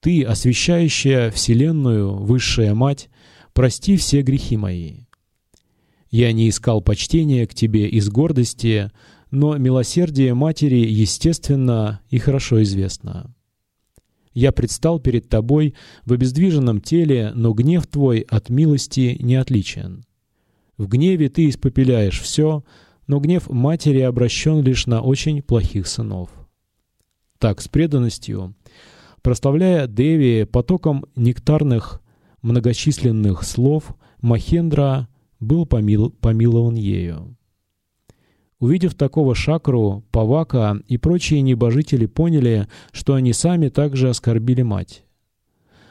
[0.00, 3.08] Ты, освящающая Вселенную, Высшая Мать,
[3.52, 5.06] прости все грехи мои.
[6.10, 8.90] Я не искал почтения к Тебе из гордости,
[9.32, 13.34] но милосердие Матери естественно и хорошо известно.
[14.34, 20.04] Я предстал перед Тобой в обездвиженном теле, но гнев Твой от милости не отличен.
[20.76, 22.62] В гневе Ты испопеляешь все,
[23.06, 26.30] но гнев Матери обращен лишь на очень плохих сынов.
[27.38, 28.54] Так, с преданностью
[29.22, 32.02] Прославляя Деви потоком нектарных
[32.42, 35.08] многочисленных слов, Махендра
[35.40, 37.36] был помил, помилован ею.
[38.62, 45.02] Увидев такого шакру, Павака и прочие небожители поняли, что они сами также оскорбили мать.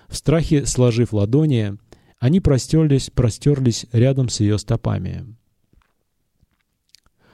[0.07, 1.73] В страхе сложив ладони,
[2.17, 5.36] они простерлись, простерлись рядом с ее стопами.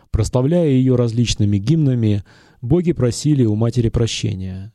[0.09, 2.23] Прославляя ее различными гимнами,
[2.63, 4.73] боги просили у матери прощения.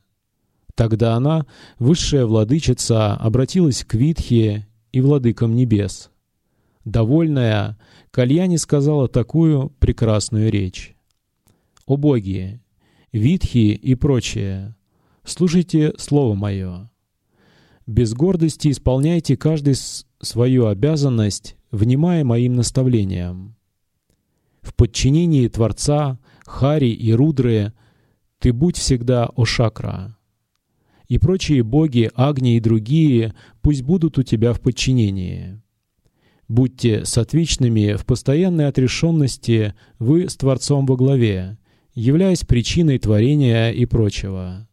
[0.76, 1.45] Тогда она,
[1.80, 6.12] высшая владычица, обратилась к Витхе и владыкам небес.
[6.84, 7.76] Довольная,
[8.13, 10.95] Кальяни сказала такую прекрасную речь.
[11.87, 12.61] «О боги,
[13.11, 14.77] Витхи и прочее,
[15.25, 16.91] слушайте слово мое.
[17.87, 19.77] Без гордости исполняйте каждый
[20.21, 23.57] свою обязанность, внимая моим наставлениям.
[24.61, 27.73] В подчинении Творца, Хари и Рудры
[28.39, 30.19] ты будь всегда Ошакра
[31.09, 35.62] и прочие боги, Агни и другие, пусть будут у тебя в подчинении.
[36.49, 41.59] Будьте сотвичными в постоянной отрешенности вы с Творцом во главе,
[41.95, 44.68] являясь причиной творения и прочего.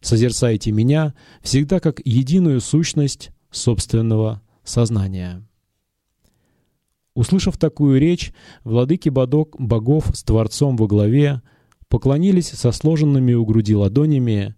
[0.00, 5.46] Созерцайте меня всегда как единую сущность собственного сознания.
[7.14, 8.32] Услышав такую речь,
[8.64, 11.42] владыки богов с Творцом во главе
[11.88, 14.56] поклонились со сложенными у груди ладонями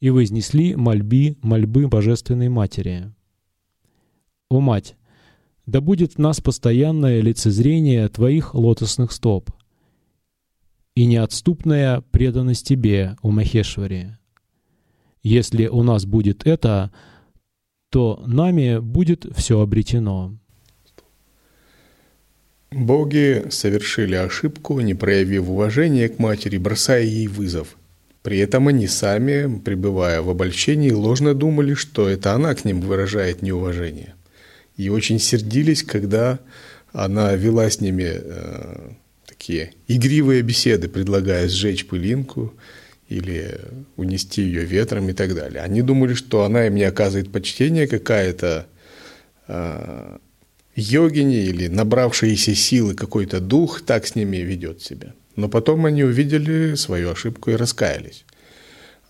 [0.00, 3.12] и вознесли мольби, мольбы Божественной Матери.
[4.48, 4.96] «О Мать,
[5.68, 9.50] да будет в нас постоянное лицезрение Твоих лотосных стоп
[10.94, 14.16] и неотступная преданность Тебе, о Махешвари.
[15.22, 16.90] Если у нас будет это,
[17.90, 20.34] то нами будет все обретено».
[22.70, 27.76] Боги совершили ошибку, не проявив уважения к матери, бросая ей вызов.
[28.22, 33.40] При этом они сами, пребывая в обольщении, ложно думали, что это она к ним выражает
[33.40, 34.14] неуважение.
[34.78, 36.38] И очень сердились, когда
[36.92, 38.90] она вела с ними э,
[39.26, 42.54] такие игривые беседы, предлагая сжечь пылинку
[43.08, 43.60] или
[43.96, 45.62] унести ее ветром и так далее.
[45.62, 48.66] Они думали, что она им не оказывает почтения, какая-то
[49.48, 50.16] э,
[50.76, 55.12] йогини или набравшиеся силы какой-то дух так с ними ведет себя.
[55.34, 58.24] Но потом они увидели свою ошибку и раскаялись.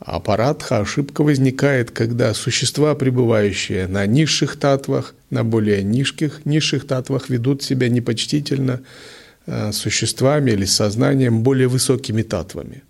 [0.00, 7.28] А парадха ошибка возникает, когда существа, пребывающие на низших татвах, на более низких, низших татвах,
[7.28, 8.80] ведут себя непочтительно
[9.46, 12.82] э, существами или сознанием более высокими татвами.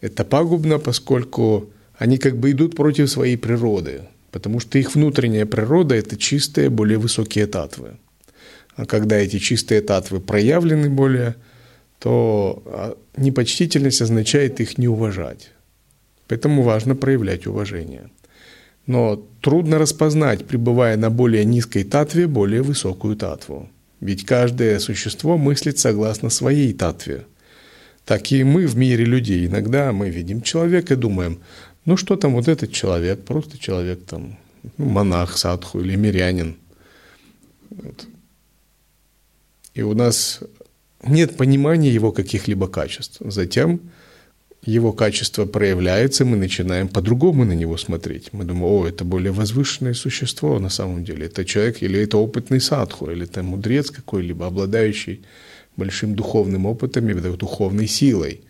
[0.00, 5.94] Это пагубно, поскольку они как бы идут против своей природы, потому что их внутренняя природа–
[5.96, 7.96] это чистые, более высокие татвы.
[8.76, 11.34] А когда эти чистые татвы проявлены более,
[11.98, 15.50] то а, непочтительность означает их не уважать.
[16.32, 18.08] Поэтому важно проявлять уважение.
[18.86, 23.68] Но трудно распознать, пребывая на более низкой татве, более высокую татву.
[24.00, 27.26] Ведь каждое существо мыслит согласно своей татве.
[28.06, 29.46] Так и мы в мире людей.
[29.46, 31.40] Иногда мы видим человека и думаем,
[31.84, 34.38] ну что там вот этот человек, просто человек там,
[34.78, 36.56] ну, монах, садху или мирянин.
[37.68, 38.06] Вот.
[39.74, 40.40] И у нас
[41.06, 43.18] нет понимания его каких-либо качеств.
[43.20, 43.82] Затем
[44.64, 48.32] его качество проявляется, мы начинаем по-другому на него смотреть.
[48.32, 51.26] Мы думаем, о, это более возвышенное существо на самом деле.
[51.26, 55.22] Это человек или это опытный садху, или это мудрец какой-либо, обладающий
[55.76, 58.42] большим духовным опытом и духовной силой.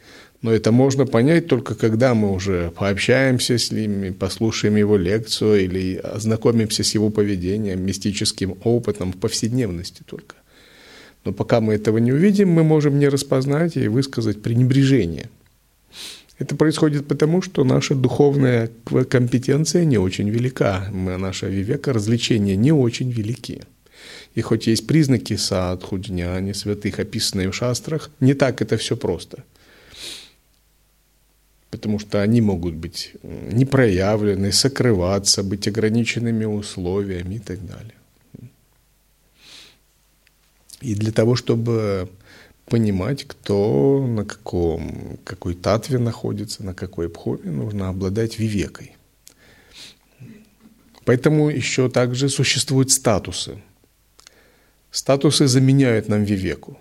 [0.43, 5.97] Но это можно понять только когда мы уже пообщаемся с ним, послушаем его лекцию или
[5.97, 10.35] ознакомимся с его поведением, мистическим опытом в повседневности только.
[11.25, 15.31] Но пока мы этого не увидим, мы можем не распознать и высказать пренебрежение.
[16.39, 18.71] Это происходит потому, что наша духовная
[19.09, 23.63] компетенция не очень велика, наша вивека развлечения не очень велики.
[24.35, 29.45] И хоть есть признаки садху, джняни, святых, описанные в шастрах, не так это все просто.
[31.71, 37.95] Потому что они могут быть непроявлены, сокрываться, быть ограниченными условиями и так далее.
[40.81, 42.09] И для того, чтобы
[42.67, 48.97] понимать, кто на каком, какой татве находится, на какой пхове, нужно обладать вивекой.
[51.05, 53.61] Поэтому еще также существуют статусы–
[54.93, 56.79] Статусы заменяют нам вивеку.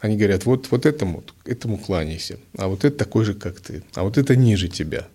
[0.00, 4.02] Они говорят, вот, вот этому, этому кланяйся, а вот это такой же, как ты, а
[4.02, 5.06] вот это ниже тебя.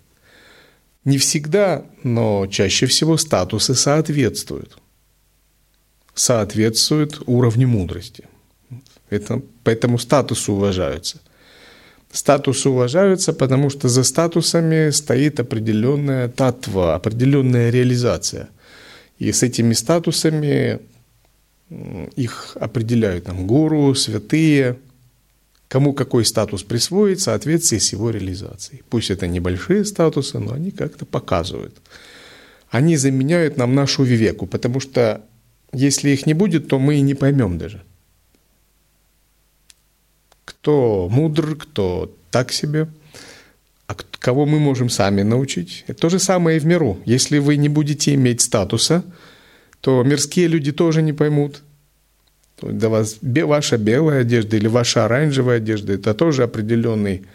[1.04, 4.78] Не всегда, но чаще всего статусы соответствуют.
[6.14, 8.26] Соответствуют уровню мудрости.
[9.10, 11.20] Это, поэтому статусы уважаются.
[12.12, 18.50] Статусы уважаются, потому что за статусами стоит определенная татва, определенная реализация–
[19.20, 20.80] и с этими статусами
[22.16, 24.80] их определяют там гуру, святые,
[25.68, 28.82] кому какой статус присвоить в соответствии с его реализацией.
[28.90, 31.76] Пусть это небольшие статусы, но они как-то показывают.
[32.72, 35.22] Они заменяют нам нашу вивеку, потому что
[35.74, 37.82] если их не будет, то мы и не поймем даже.
[40.46, 42.88] Кто мудр, кто так себе–
[43.90, 45.84] а кого мы можем сами научить?
[45.88, 47.00] Это то же самое и в миру.
[47.06, 49.04] Если вы не будете иметь статуса,
[49.82, 51.64] то мирские люди тоже не поймут.
[52.62, 57.26] Для вас ваша белая одежда или ваша оранжевая одежда– это тоже определенный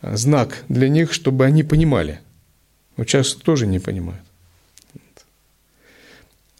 [0.00, 2.20] а, знак для них, чтобы они понимали.
[2.96, 4.24] Но часто тоже не понимают.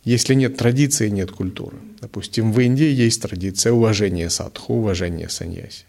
[0.04, 1.76] Если нет традиции, нет культуры.
[2.00, 5.84] Допустим, в Индии есть традиция уважения садху, уважения саньяси.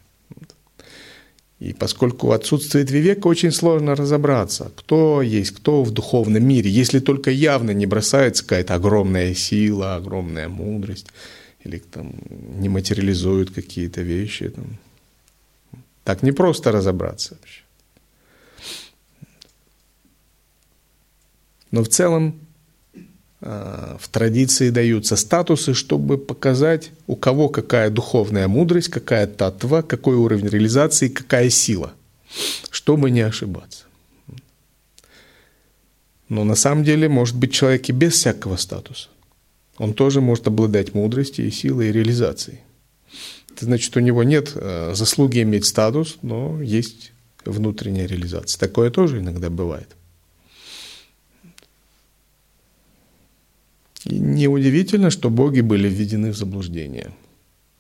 [1.59, 7.31] И поскольку отсутствует вивека, очень сложно разобраться, кто есть кто в духовном мире, если только
[7.31, 11.07] явно не бросается какая-то огромная сила, огромная мудрость,
[11.63, 12.13] или там
[12.59, 14.49] не материализуют какие-то вещи.
[14.49, 14.77] Там.
[16.03, 17.61] Так не просто разобраться вообще.
[21.71, 22.35] Но в целом
[23.43, 30.47] в традиции даются статусы, чтобы показать, у кого какая духовная мудрость, какая татва, какой уровень
[30.47, 31.93] реализации, какая сила,
[32.69, 33.83] чтобы не ошибаться.
[36.29, 39.09] Но на самом деле может быть человек и без всякого статуса.
[39.77, 42.59] Он тоже может обладать мудростью и силой и реализацией.
[43.53, 47.11] Это значит, у него нет э, заслуги иметь статус, но есть
[47.43, 48.57] внутренняя реализация.
[48.57, 49.89] Такое тоже иногда бывает.
[54.05, 57.11] И неудивительно, что боги были введены в заблуждение.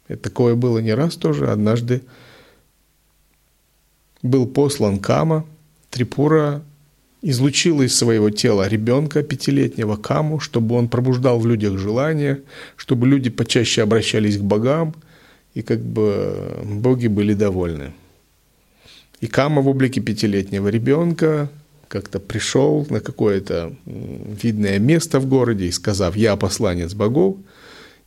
[0.07, 1.49] И такое было не раз тоже.
[1.49, 2.01] Однажды
[4.21, 5.45] был послан Кама,
[5.89, 6.63] Трипура
[7.21, 12.41] излучила из своего тела ребенка пятилетнего Каму, чтобы он пробуждал в людях желание,
[12.75, 14.93] чтобы люди почаще обращались к богам,
[15.53, 17.93] и как бы боги были довольны.
[19.21, 21.49] И Кама в облике пятилетнего ребенка
[21.93, 27.37] как-то пришел на какое-то видное место в городе и сказав, я посланец богов,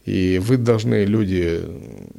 [0.04, 1.62] и вы должны, люди,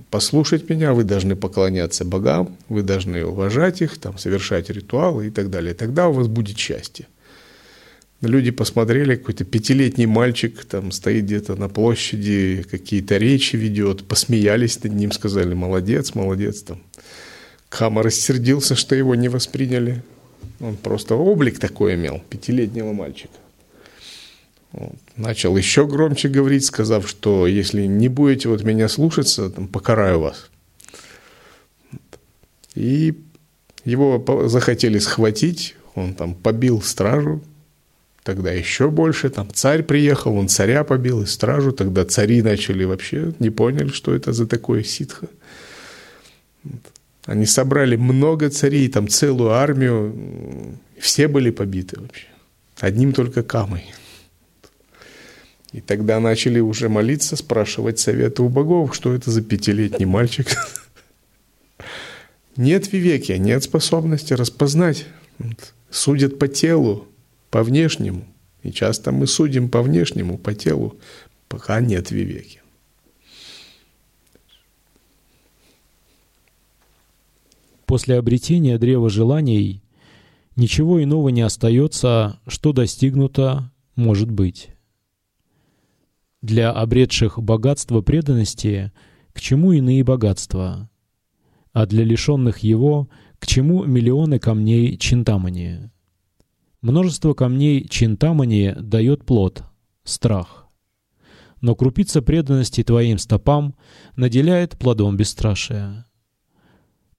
[0.10, 5.50] послушать меня, вы должны поклоняться богам, вы должны уважать их, там, совершать ритуалы и так
[5.50, 5.74] далее.
[5.74, 7.06] Тогда у вас будет счастье.
[8.22, 14.94] Люди посмотрели, какой-то пятилетний мальчик там стоит где-то на площади, какие-то речи ведет, посмеялись над
[14.94, 16.62] ним, сказали, молодец, молодец.
[16.62, 16.82] Там.
[17.68, 20.02] Кама рассердился, что его не восприняли.
[20.60, 23.34] Он просто облик такой имел, пятилетнего мальчика.
[24.72, 24.96] Вот.
[25.16, 30.50] Начал еще громче говорить, сказав, что если не будете вот меня слушаться, там, покараю вас.
[32.76, 33.16] И
[33.86, 37.42] его захотели схватить, он там побил стражу,
[38.24, 43.34] тогда еще больше, там царь приехал, он царя побил и стражу, тогда цари начали вообще,
[43.40, 45.28] не поняли, что это за такое ситха.
[47.28, 50.16] Они собрали много царей, там целую армию,
[50.98, 52.28] все были побиты вообще,
[52.80, 53.84] одним только камой.
[55.74, 60.48] И тогда начали уже молиться, спрашивать совета у богов, что это за пятилетний мальчик.
[62.56, 65.06] Нет вивеки, нет способности распознать.
[65.92, 67.10] Судят по телу,
[67.52, 68.26] по внешнему.
[68.64, 70.98] И часто мы судим по внешнему, по телу,
[71.50, 72.62] пока нет вивеки.
[77.88, 79.82] После обретения древа желаний
[80.58, 84.72] ничего иного не остается, что достигнуто может быть.
[86.42, 88.92] Для обретших богатство преданности
[89.32, 90.90] к чему иные богатства,
[91.72, 93.08] а для лишенных его
[93.40, 95.90] к чему миллионы камней чинтамани.
[96.82, 99.64] Множество камней Чинтамани дает плод—
[100.04, 100.68] страх.
[101.62, 103.76] Но крупица преданности твоим стопам
[104.16, 106.07] наделяет плодом бесстрашия.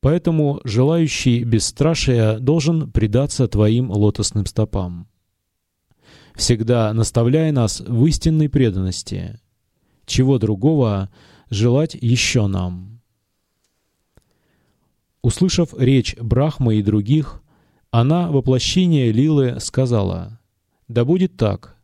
[0.01, 5.09] Поэтому желающий бесстрашия должен предаться твоим лотосным стопам.
[6.35, 9.41] Всегда наставляя нас в истинной преданности.
[10.07, 11.11] Чего другого
[11.51, 13.01] желать еще нам?
[15.21, 17.43] Услышав речь Брахмы и других,
[17.91, 20.39] она, воплощение Лилы, сказала
[20.87, 21.77] «Да будет так»,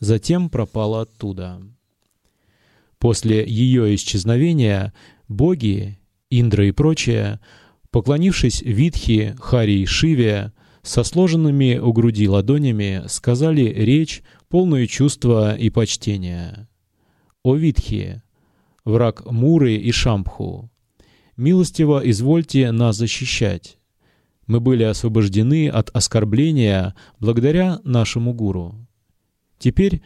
[0.00, 1.62] затем пропала оттуда.
[2.98, 4.92] После ее исчезновения
[5.28, 5.98] боги,
[6.30, 7.40] Индра и прочие,
[7.90, 15.70] поклонившись Витхи, Хари и Шиве, со сложенными у груди ладонями сказали речь, полную чувства и
[15.70, 16.68] почтения.
[17.42, 18.22] «О Витхи,
[18.84, 20.70] враг Муры и Шампху,
[21.36, 23.78] милостиво извольте нас защищать,
[24.46, 28.74] мы были освобождены от оскорбления благодаря нашему гуру.
[29.58, 30.02] Теперь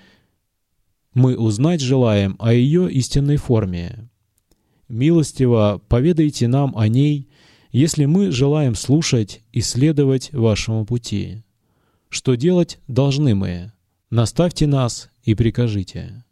[1.15, 4.11] мы узнать желаем о ее истинной форме.
[4.89, 7.31] Милостиво поведайте нам о ней,
[7.75, 11.43] если мы желаем слушать и следовать вашему пути.
[12.09, 13.73] Что делать должны мы?
[14.11, 16.25] Наставьте нас и прикажите».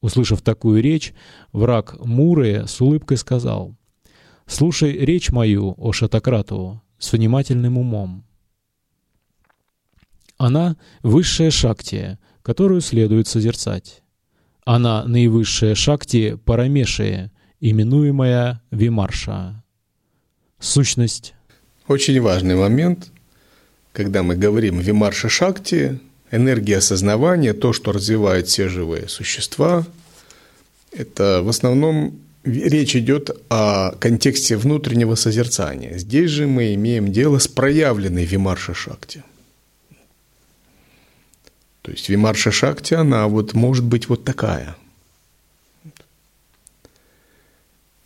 [0.00, 1.12] Услышав такую речь,
[1.52, 3.76] враг Муры с улыбкой сказал—
[4.46, 8.24] Слушай речь мою, о Шатакрату, с внимательным умом.
[10.38, 14.02] Она— высшая шакти, которую следует созерцать.
[14.64, 19.62] Она— наивысшая шакти Парамеши, именуемая Вимарша.
[20.58, 21.34] Сущность.
[21.88, 23.08] Очень важный момент,
[23.92, 26.00] когда мы говорим Вимарша Шакти,
[26.30, 29.86] энергия осознавания, то, что развивает все живые существа,
[30.92, 35.98] это в основном речь идет о контексте внутреннего созерцания.
[35.98, 39.22] Здесь же мы имеем дело с проявленной Вимарша Шакти.
[41.82, 44.76] То есть Вимарша Шакти, она вот может быть вот такая.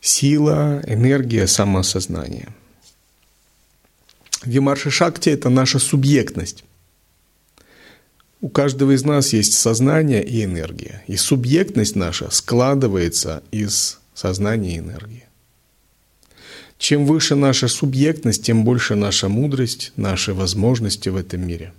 [0.01, 2.49] Сила, энергия, самоосознание.
[4.45, 6.65] Вимарша Шакти– это наша субъектность.
[8.41, 11.05] У каждого из нас есть сознание и энергия.
[11.07, 15.29] И субъектность наша складывается из сознание и энергия.
[16.79, 21.75] Чем выше наша субъектность, тем больше наша мудрость, наши возможности в этом мире.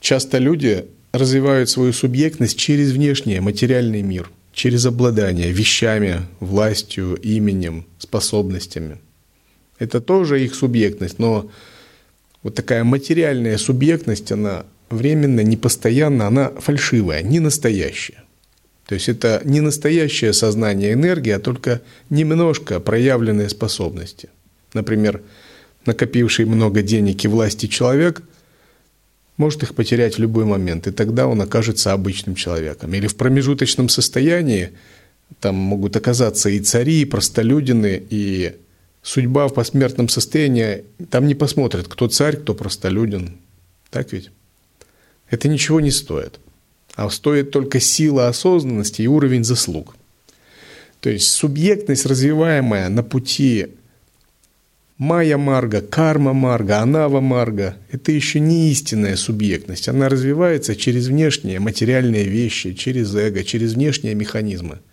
[0.00, 8.98] Часто люди развивают свою субъектность через внешний материальный мир, через обладание вещами, властью, именем, способностями.
[9.78, 11.50] Это тоже их субъектность, но
[12.42, 18.22] вот такая материальная субъектность, она временно, непостоянно, она фальшивая, не настоящая.
[18.86, 21.80] То есть это не настоящее сознание энергии, а только
[22.10, 24.28] немножко проявленные способности.
[24.72, 25.22] Например,
[25.86, 28.22] накопивший много денег и власти человек
[29.36, 32.94] может их потерять в любой момент, и тогда он окажется обычным человеком.
[32.94, 34.70] Или в промежуточном состоянии
[35.40, 38.54] там могут оказаться и цари, и простолюдины, и
[39.02, 43.36] судьба в посмертном состоянии, там не посмотрят, кто царь, кто простолюдин.
[43.90, 44.30] Так ведь?
[45.30, 46.38] Это ничего не стоит.
[46.94, 49.96] А стоит только сила осознанности и уровень заслуг.
[51.00, 53.66] То есть субъектность, развиваемая на пути
[54.96, 59.88] Майя Марга, Карма Марга, Анава Марга– это еще не истинная субъектность.
[59.88, 64.78] Она развивается через внешние материальные вещи, через эго, через внешние механизмы–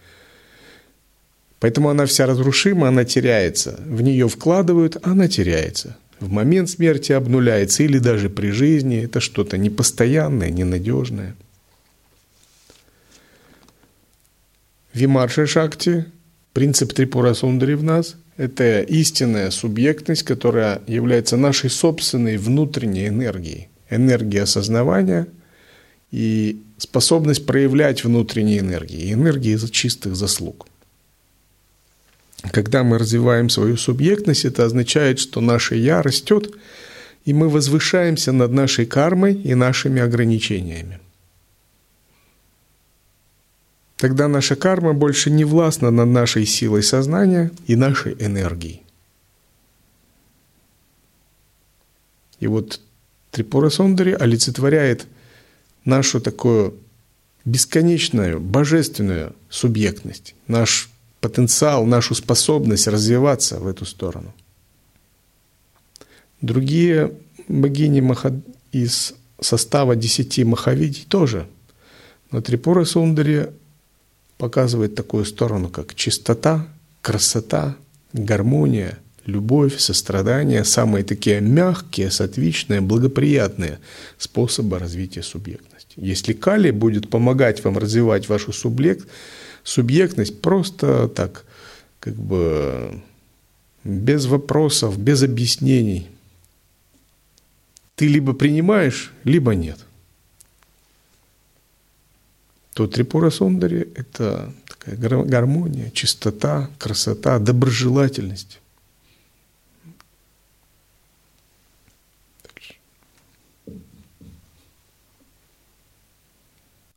[1.61, 3.79] Поэтому она вся разрушима, она теряется.
[3.85, 5.95] В нее вкладывают, она теряется.
[6.19, 9.03] В момент смерти обнуляется или даже при жизни.
[9.03, 11.35] Это что-то непостоянное, ненадежное.
[14.95, 16.05] Вимарша Шакти,
[16.51, 23.69] принцип Трипура Сундари в нас– это истинная субъектность, которая является нашей собственной внутренней энергией.
[23.89, 25.27] Энергия осознавания
[26.11, 30.67] и способность проявлять внутренние энергии, энергии из чистых заслуг.
[32.51, 36.51] Когда мы развиваем свою субъектность, это означает, что наше «я» растет,
[37.23, 40.99] и мы возвышаемся над нашей кармой и нашими ограничениями.
[44.01, 48.81] Тогда наша карма больше не властна над нашей силой сознания и нашей энергией.
[52.39, 52.81] И вот
[53.29, 55.05] Трипура Сондари олицетворяет
[55.85, 56.73] нашу такую
[57.45, 60.89] бесконечную, божественную субъектность, наш
[61.19, 64.33] потенциал, нашу способность развиваться в эту сторону.
[66.41, 67.11] Другие
[67.47, 68.01] богини
[68.71, 71.45] из состава десяти Махавидий тоже.
[72.31, 73.51] Но Трипура Сундари
[74.41, 76.65] показывает такую сторону, как чистота,
[77.03, 77.75] красота,
[78.11, 83.77] гармония, любовь, сострадание, самые такие мягкие, сатвичные, благоприятные
[84.17, 85.93] способы развития субъектности.
[85.95, 89.07] Если Кали будет помогать вам развивать вашу субъект,
[89.63, 91.45] субъектность просто так,
[91.99, 92.99] как бы
[93.83, 96.07] без вопросов, без объяснений.
[97.93, 99.77] Ты либо принимаешь, либо нет.
[102.73, 104.95] То Трипура Сундари– это такая
[105.25, 108.59] гармония, чистота, красота, доброжелательность.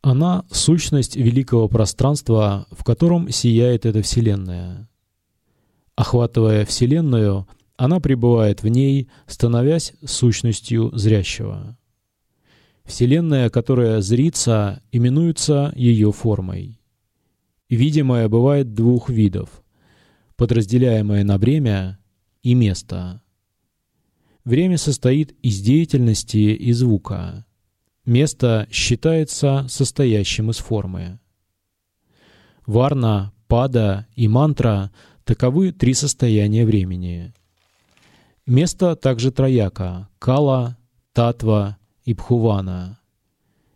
[0.00, 4.86] Она– сущность великого пространства, в котором сияет эта Вселенная.
[5.96, 11.78] Охватывая Вселенную, она пребывает в ней, становясь сущностью зрящего.
[12.84, 16.80] Вселенная, которая зрится, именуется ее формой.
[17.70, 19.62] Видимое бывает двух видов,
[20.36, 21.98] подразделяемое на время
[22.42, 23.22] и место.
[24.44, 27.46] Время состоит из деятельности и звука.
[28.04, 31.18] Место считается состоящим из формы.
[32.66, 34.92] Варна, пада и мантра—
[35.24, 37.32] таковы три состояния времени.
[38.44, 40.76] Место также трояка— кала,
[41.14, 42.98] татва и бхувана.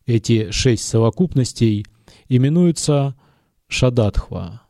[0.07, 1.87] Эти шесть совокупностей
[2.29, 3.15] именуются
[3.69, 4.63] шадатхва.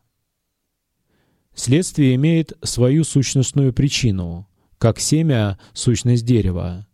[1.55, 4.49] Следствие имеет свою сущностную причину,
[4.79, 6.87] как семя— сущность дерева.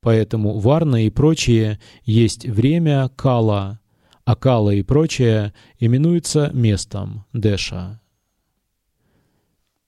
[0.00, 3.80] Поэтому варна и прочие есть время кала,
[4.24, 8.00] а кала и прочее именуется местом деша.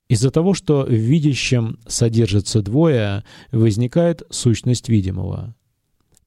[0.08, 5.54] Из-за того, что в видящем содержится двое, возникает сущность видимого.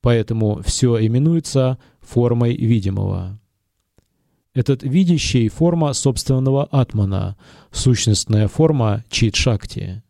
[0.05, 3.39] Поэтому все именуется формой видимого.
[4.53, 7.35] Этот видящий— форма собственного атмана,
[7.71, 10.03] сущностная форма чит-шакти.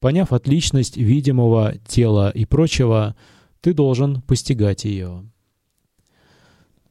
[0.00, 3.16] Поняв отличность видимого тела и прочего,
[3.62, 5.24] ты должен постигать ее.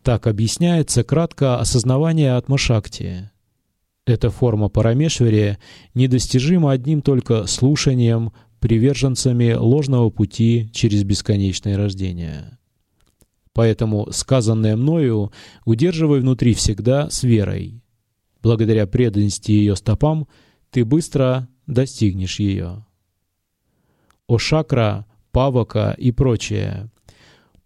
[0.02, 3.30] Так объясняется кратко осознавание Атмашакти.
[4.08, 5.60] Эта форма Парамешвари
[5.94, 8.34] недостижима одним только слушанием
[8.66, 12.58] приверженцами ложного пути через бесконечное рождение.
[13.54, 15.32] Поэтому сказанное мною
[15.66, 17.84] удерживай внутри всегда с верой.
[18.42, 20.28] Благодаря преданности ее стопам
[20.72, 22.88] ты быстро достигнешь ее.
[24.28, 26.90] Ошакра, Павака и прочее.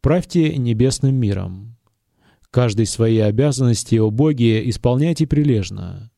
[0.02, 1.78] Правьте небесным миром.
[2.52, 6.12] Каждой свои обязанности, о Боге, исполняйте прилежно.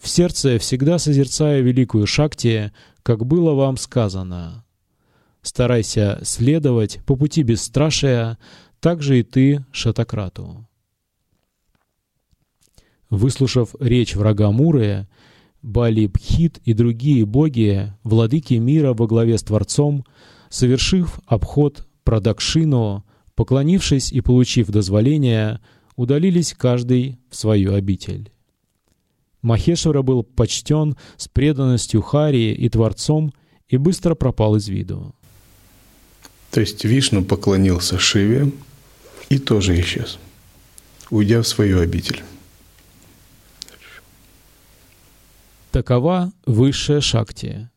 [0.00, 2.72] В сердце всегда созерцая великую Шакти,
[3.08, 4.66] как было вам сказано.
[5.40, 8.36] Старайся следовать по пути бесстрашия,
[8.80, 10.68] так же и ты Шатакрату.
[13.08, 15.08] Выслушав речь врага Муры,
[15.62, 20.04] Бали Бхит и другие боги, владыки мира во главе с Творцом,
[20.50, 25.60] совершив обход Прадакшину, поклонившись и получив дозволение,
[25.96, 28.30] удалились каждый в свою обитель.
[29.42, 33.32] Махешвара был почтен с преданностью Хари и Творцом
[33.68, 35.14] и быстро пропал из виду.
[36.50, 38.50] То есть Вишну поклонился Шиве
[39.28, 40.18] и тоже исчез,
[41.10, 42.22] уйдя в свою обитель.
[45.70, 47.70] Такова высшая шакти,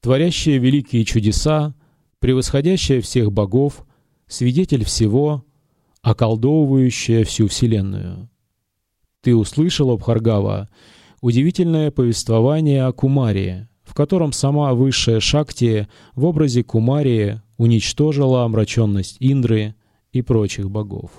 [0.00, 1.74] творящая великие чудеса,
[2.18, 3.84] превосходящая всех богов,
[4.26, 5.44] свидетель всего,
[6.00, 8.30] околдовывающая всю Вселенную.
[9.24, 10.68] Ты услышал, Абхаргава,
[11.22, 19.76] удивительное повествование о Кумаре, в котором сама высшая Шакти в образе Кумари уничтожила омраченность Индры
[20.12, 21.10] и прочих богов.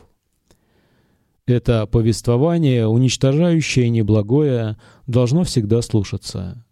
[1.47, 4.77] Это повествование, уничтожающее неблагое,
[5.07, 6.63] должно всегда слушаться.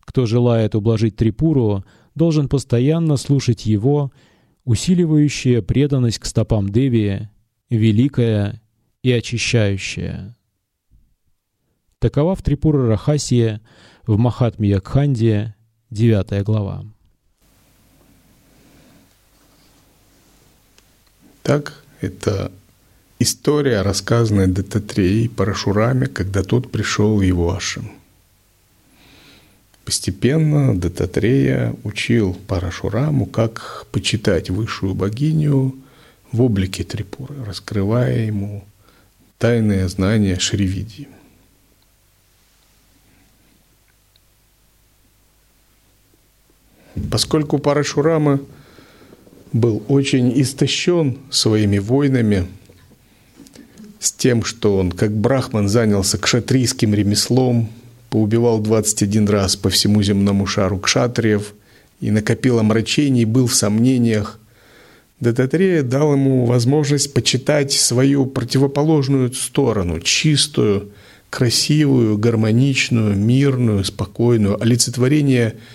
[0.00, 1.84] Кто желает ублажить Трипуру,
[2.16, 4.10] должен постоянно слушать его,
[4.64, 7.28] усиливающее преданность к стопам Деви,
[7.70, 8.60] великая
[9.04, 10.34] и очищающая.
[11.98, 13.60] Такова в Трипура Рахасия
[14.06, 15.54] в Махатме Якханде,
[15.90, 16.86] 9 глава.
[21.42, 22.50] Так, это
[23.18, 27.92] история, рассказанная Дататреей Парашураме, когда тот пришел в его ашим.
[29.84, 35.76] Постепенно Дататрея учил Парашураму, как почитать высшую богиню
[36.32, 38.64] в облике Трипуры, раскрывая ему
[39.44, 41.06] тайное знание Шривиди.
[47.10, 48.40] Поскольку Парашурама
[49.52, 52.46] был очень истощен своими войнами,
[54.00, 57.68] с тем, что он, как брахман, занялся кшатрийским ремеслом,
[58.08, 61.52] поубивал 21 раз по всему земному шару кшатриев
[62.00, 64.40] и накопил омрачений, был в сомнениях,
[65.20, 70.90] Дататрея дал ему возможность почитать свою противоположную сторону, чистую,
[71.30, 75.56] красивую, гармоничную, мирную, спокойную, олицетворение–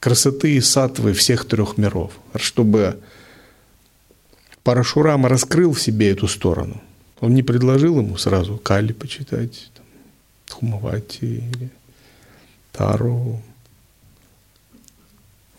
[0.00, 3.00] красоты и сатвы всех трех миров, чтобы
[4.62, 6.80] Парашурама раскрыл в себе эту сторону.
[7.20, 9.84] Он не предложил ему сразу Кали почитать, там,
[10.46, 11.70] Тхумавати или
[12.72, 13.42] Тару.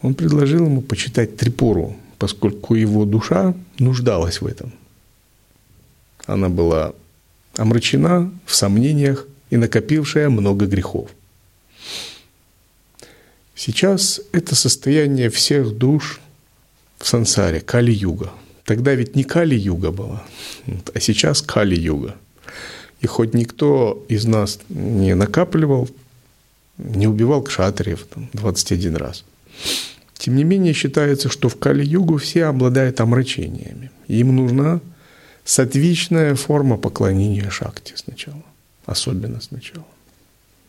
[0.01, 4.71] Он предложил ему почитать Трипуру, поскольку его душа нуждалась в этом.
[6.25, 6.93] Она была
[7.55, 11.09] омрачена в сомнениях и накопившая много грехов.
[13.55, 16.19] Сейчас это состояние всех душ
[16.99, 18.31] в сансаре, Кали-юга.
[18.65, 20.23] Тогда ведь не Кали-юга была,
[20.93, 22.15] а сейчас Кали-юга.
[23.01, 25.89] И хоть никто из нас не накапливал,
[26.77, 29.23] не убивал кшатриев там, 21 раз,
[30.17, 33.91] тем не менее считается, что в Кали-югу все обладают омрачениями.
[34.07, 34.81] Им нужна
[35.43, 38.43] сатвичная форма поклонения Шакти сначала,
[38.85, 39.85] особенно сначала.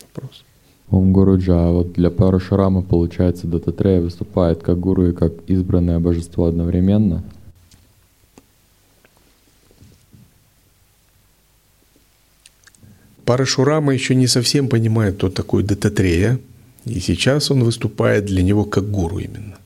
[0.03, 0.45] Вопрос.
[0.91, 6.47] Ом Гуруджа, а вот для Парашурама, получается, Дататрея выступает как гуру и как избранное божество
[6.47, 7.23] одновременно?
[13.27, 16.39] Парашурама еще не совсем понимает, кто такой Дататрея,
[16.89, 19.59] и сейчас он выступает для него как гуру именно.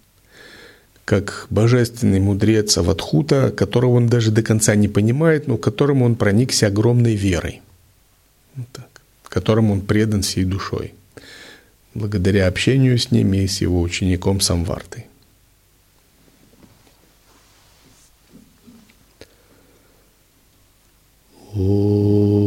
[1.05, 6.69] Как божественный мудрец Аватхута, которого он даже до конца не понимает, но которому он проникся
[6.69, 7.61] огромной верой.
[8.55, 8.89] Вот так.
[9.29, 10.95] Которому он предан всей душой.
[11.95, 15.07] Благодаря общению с ним и с его учеником Самвартой.
[21.55, 22.42] Oh.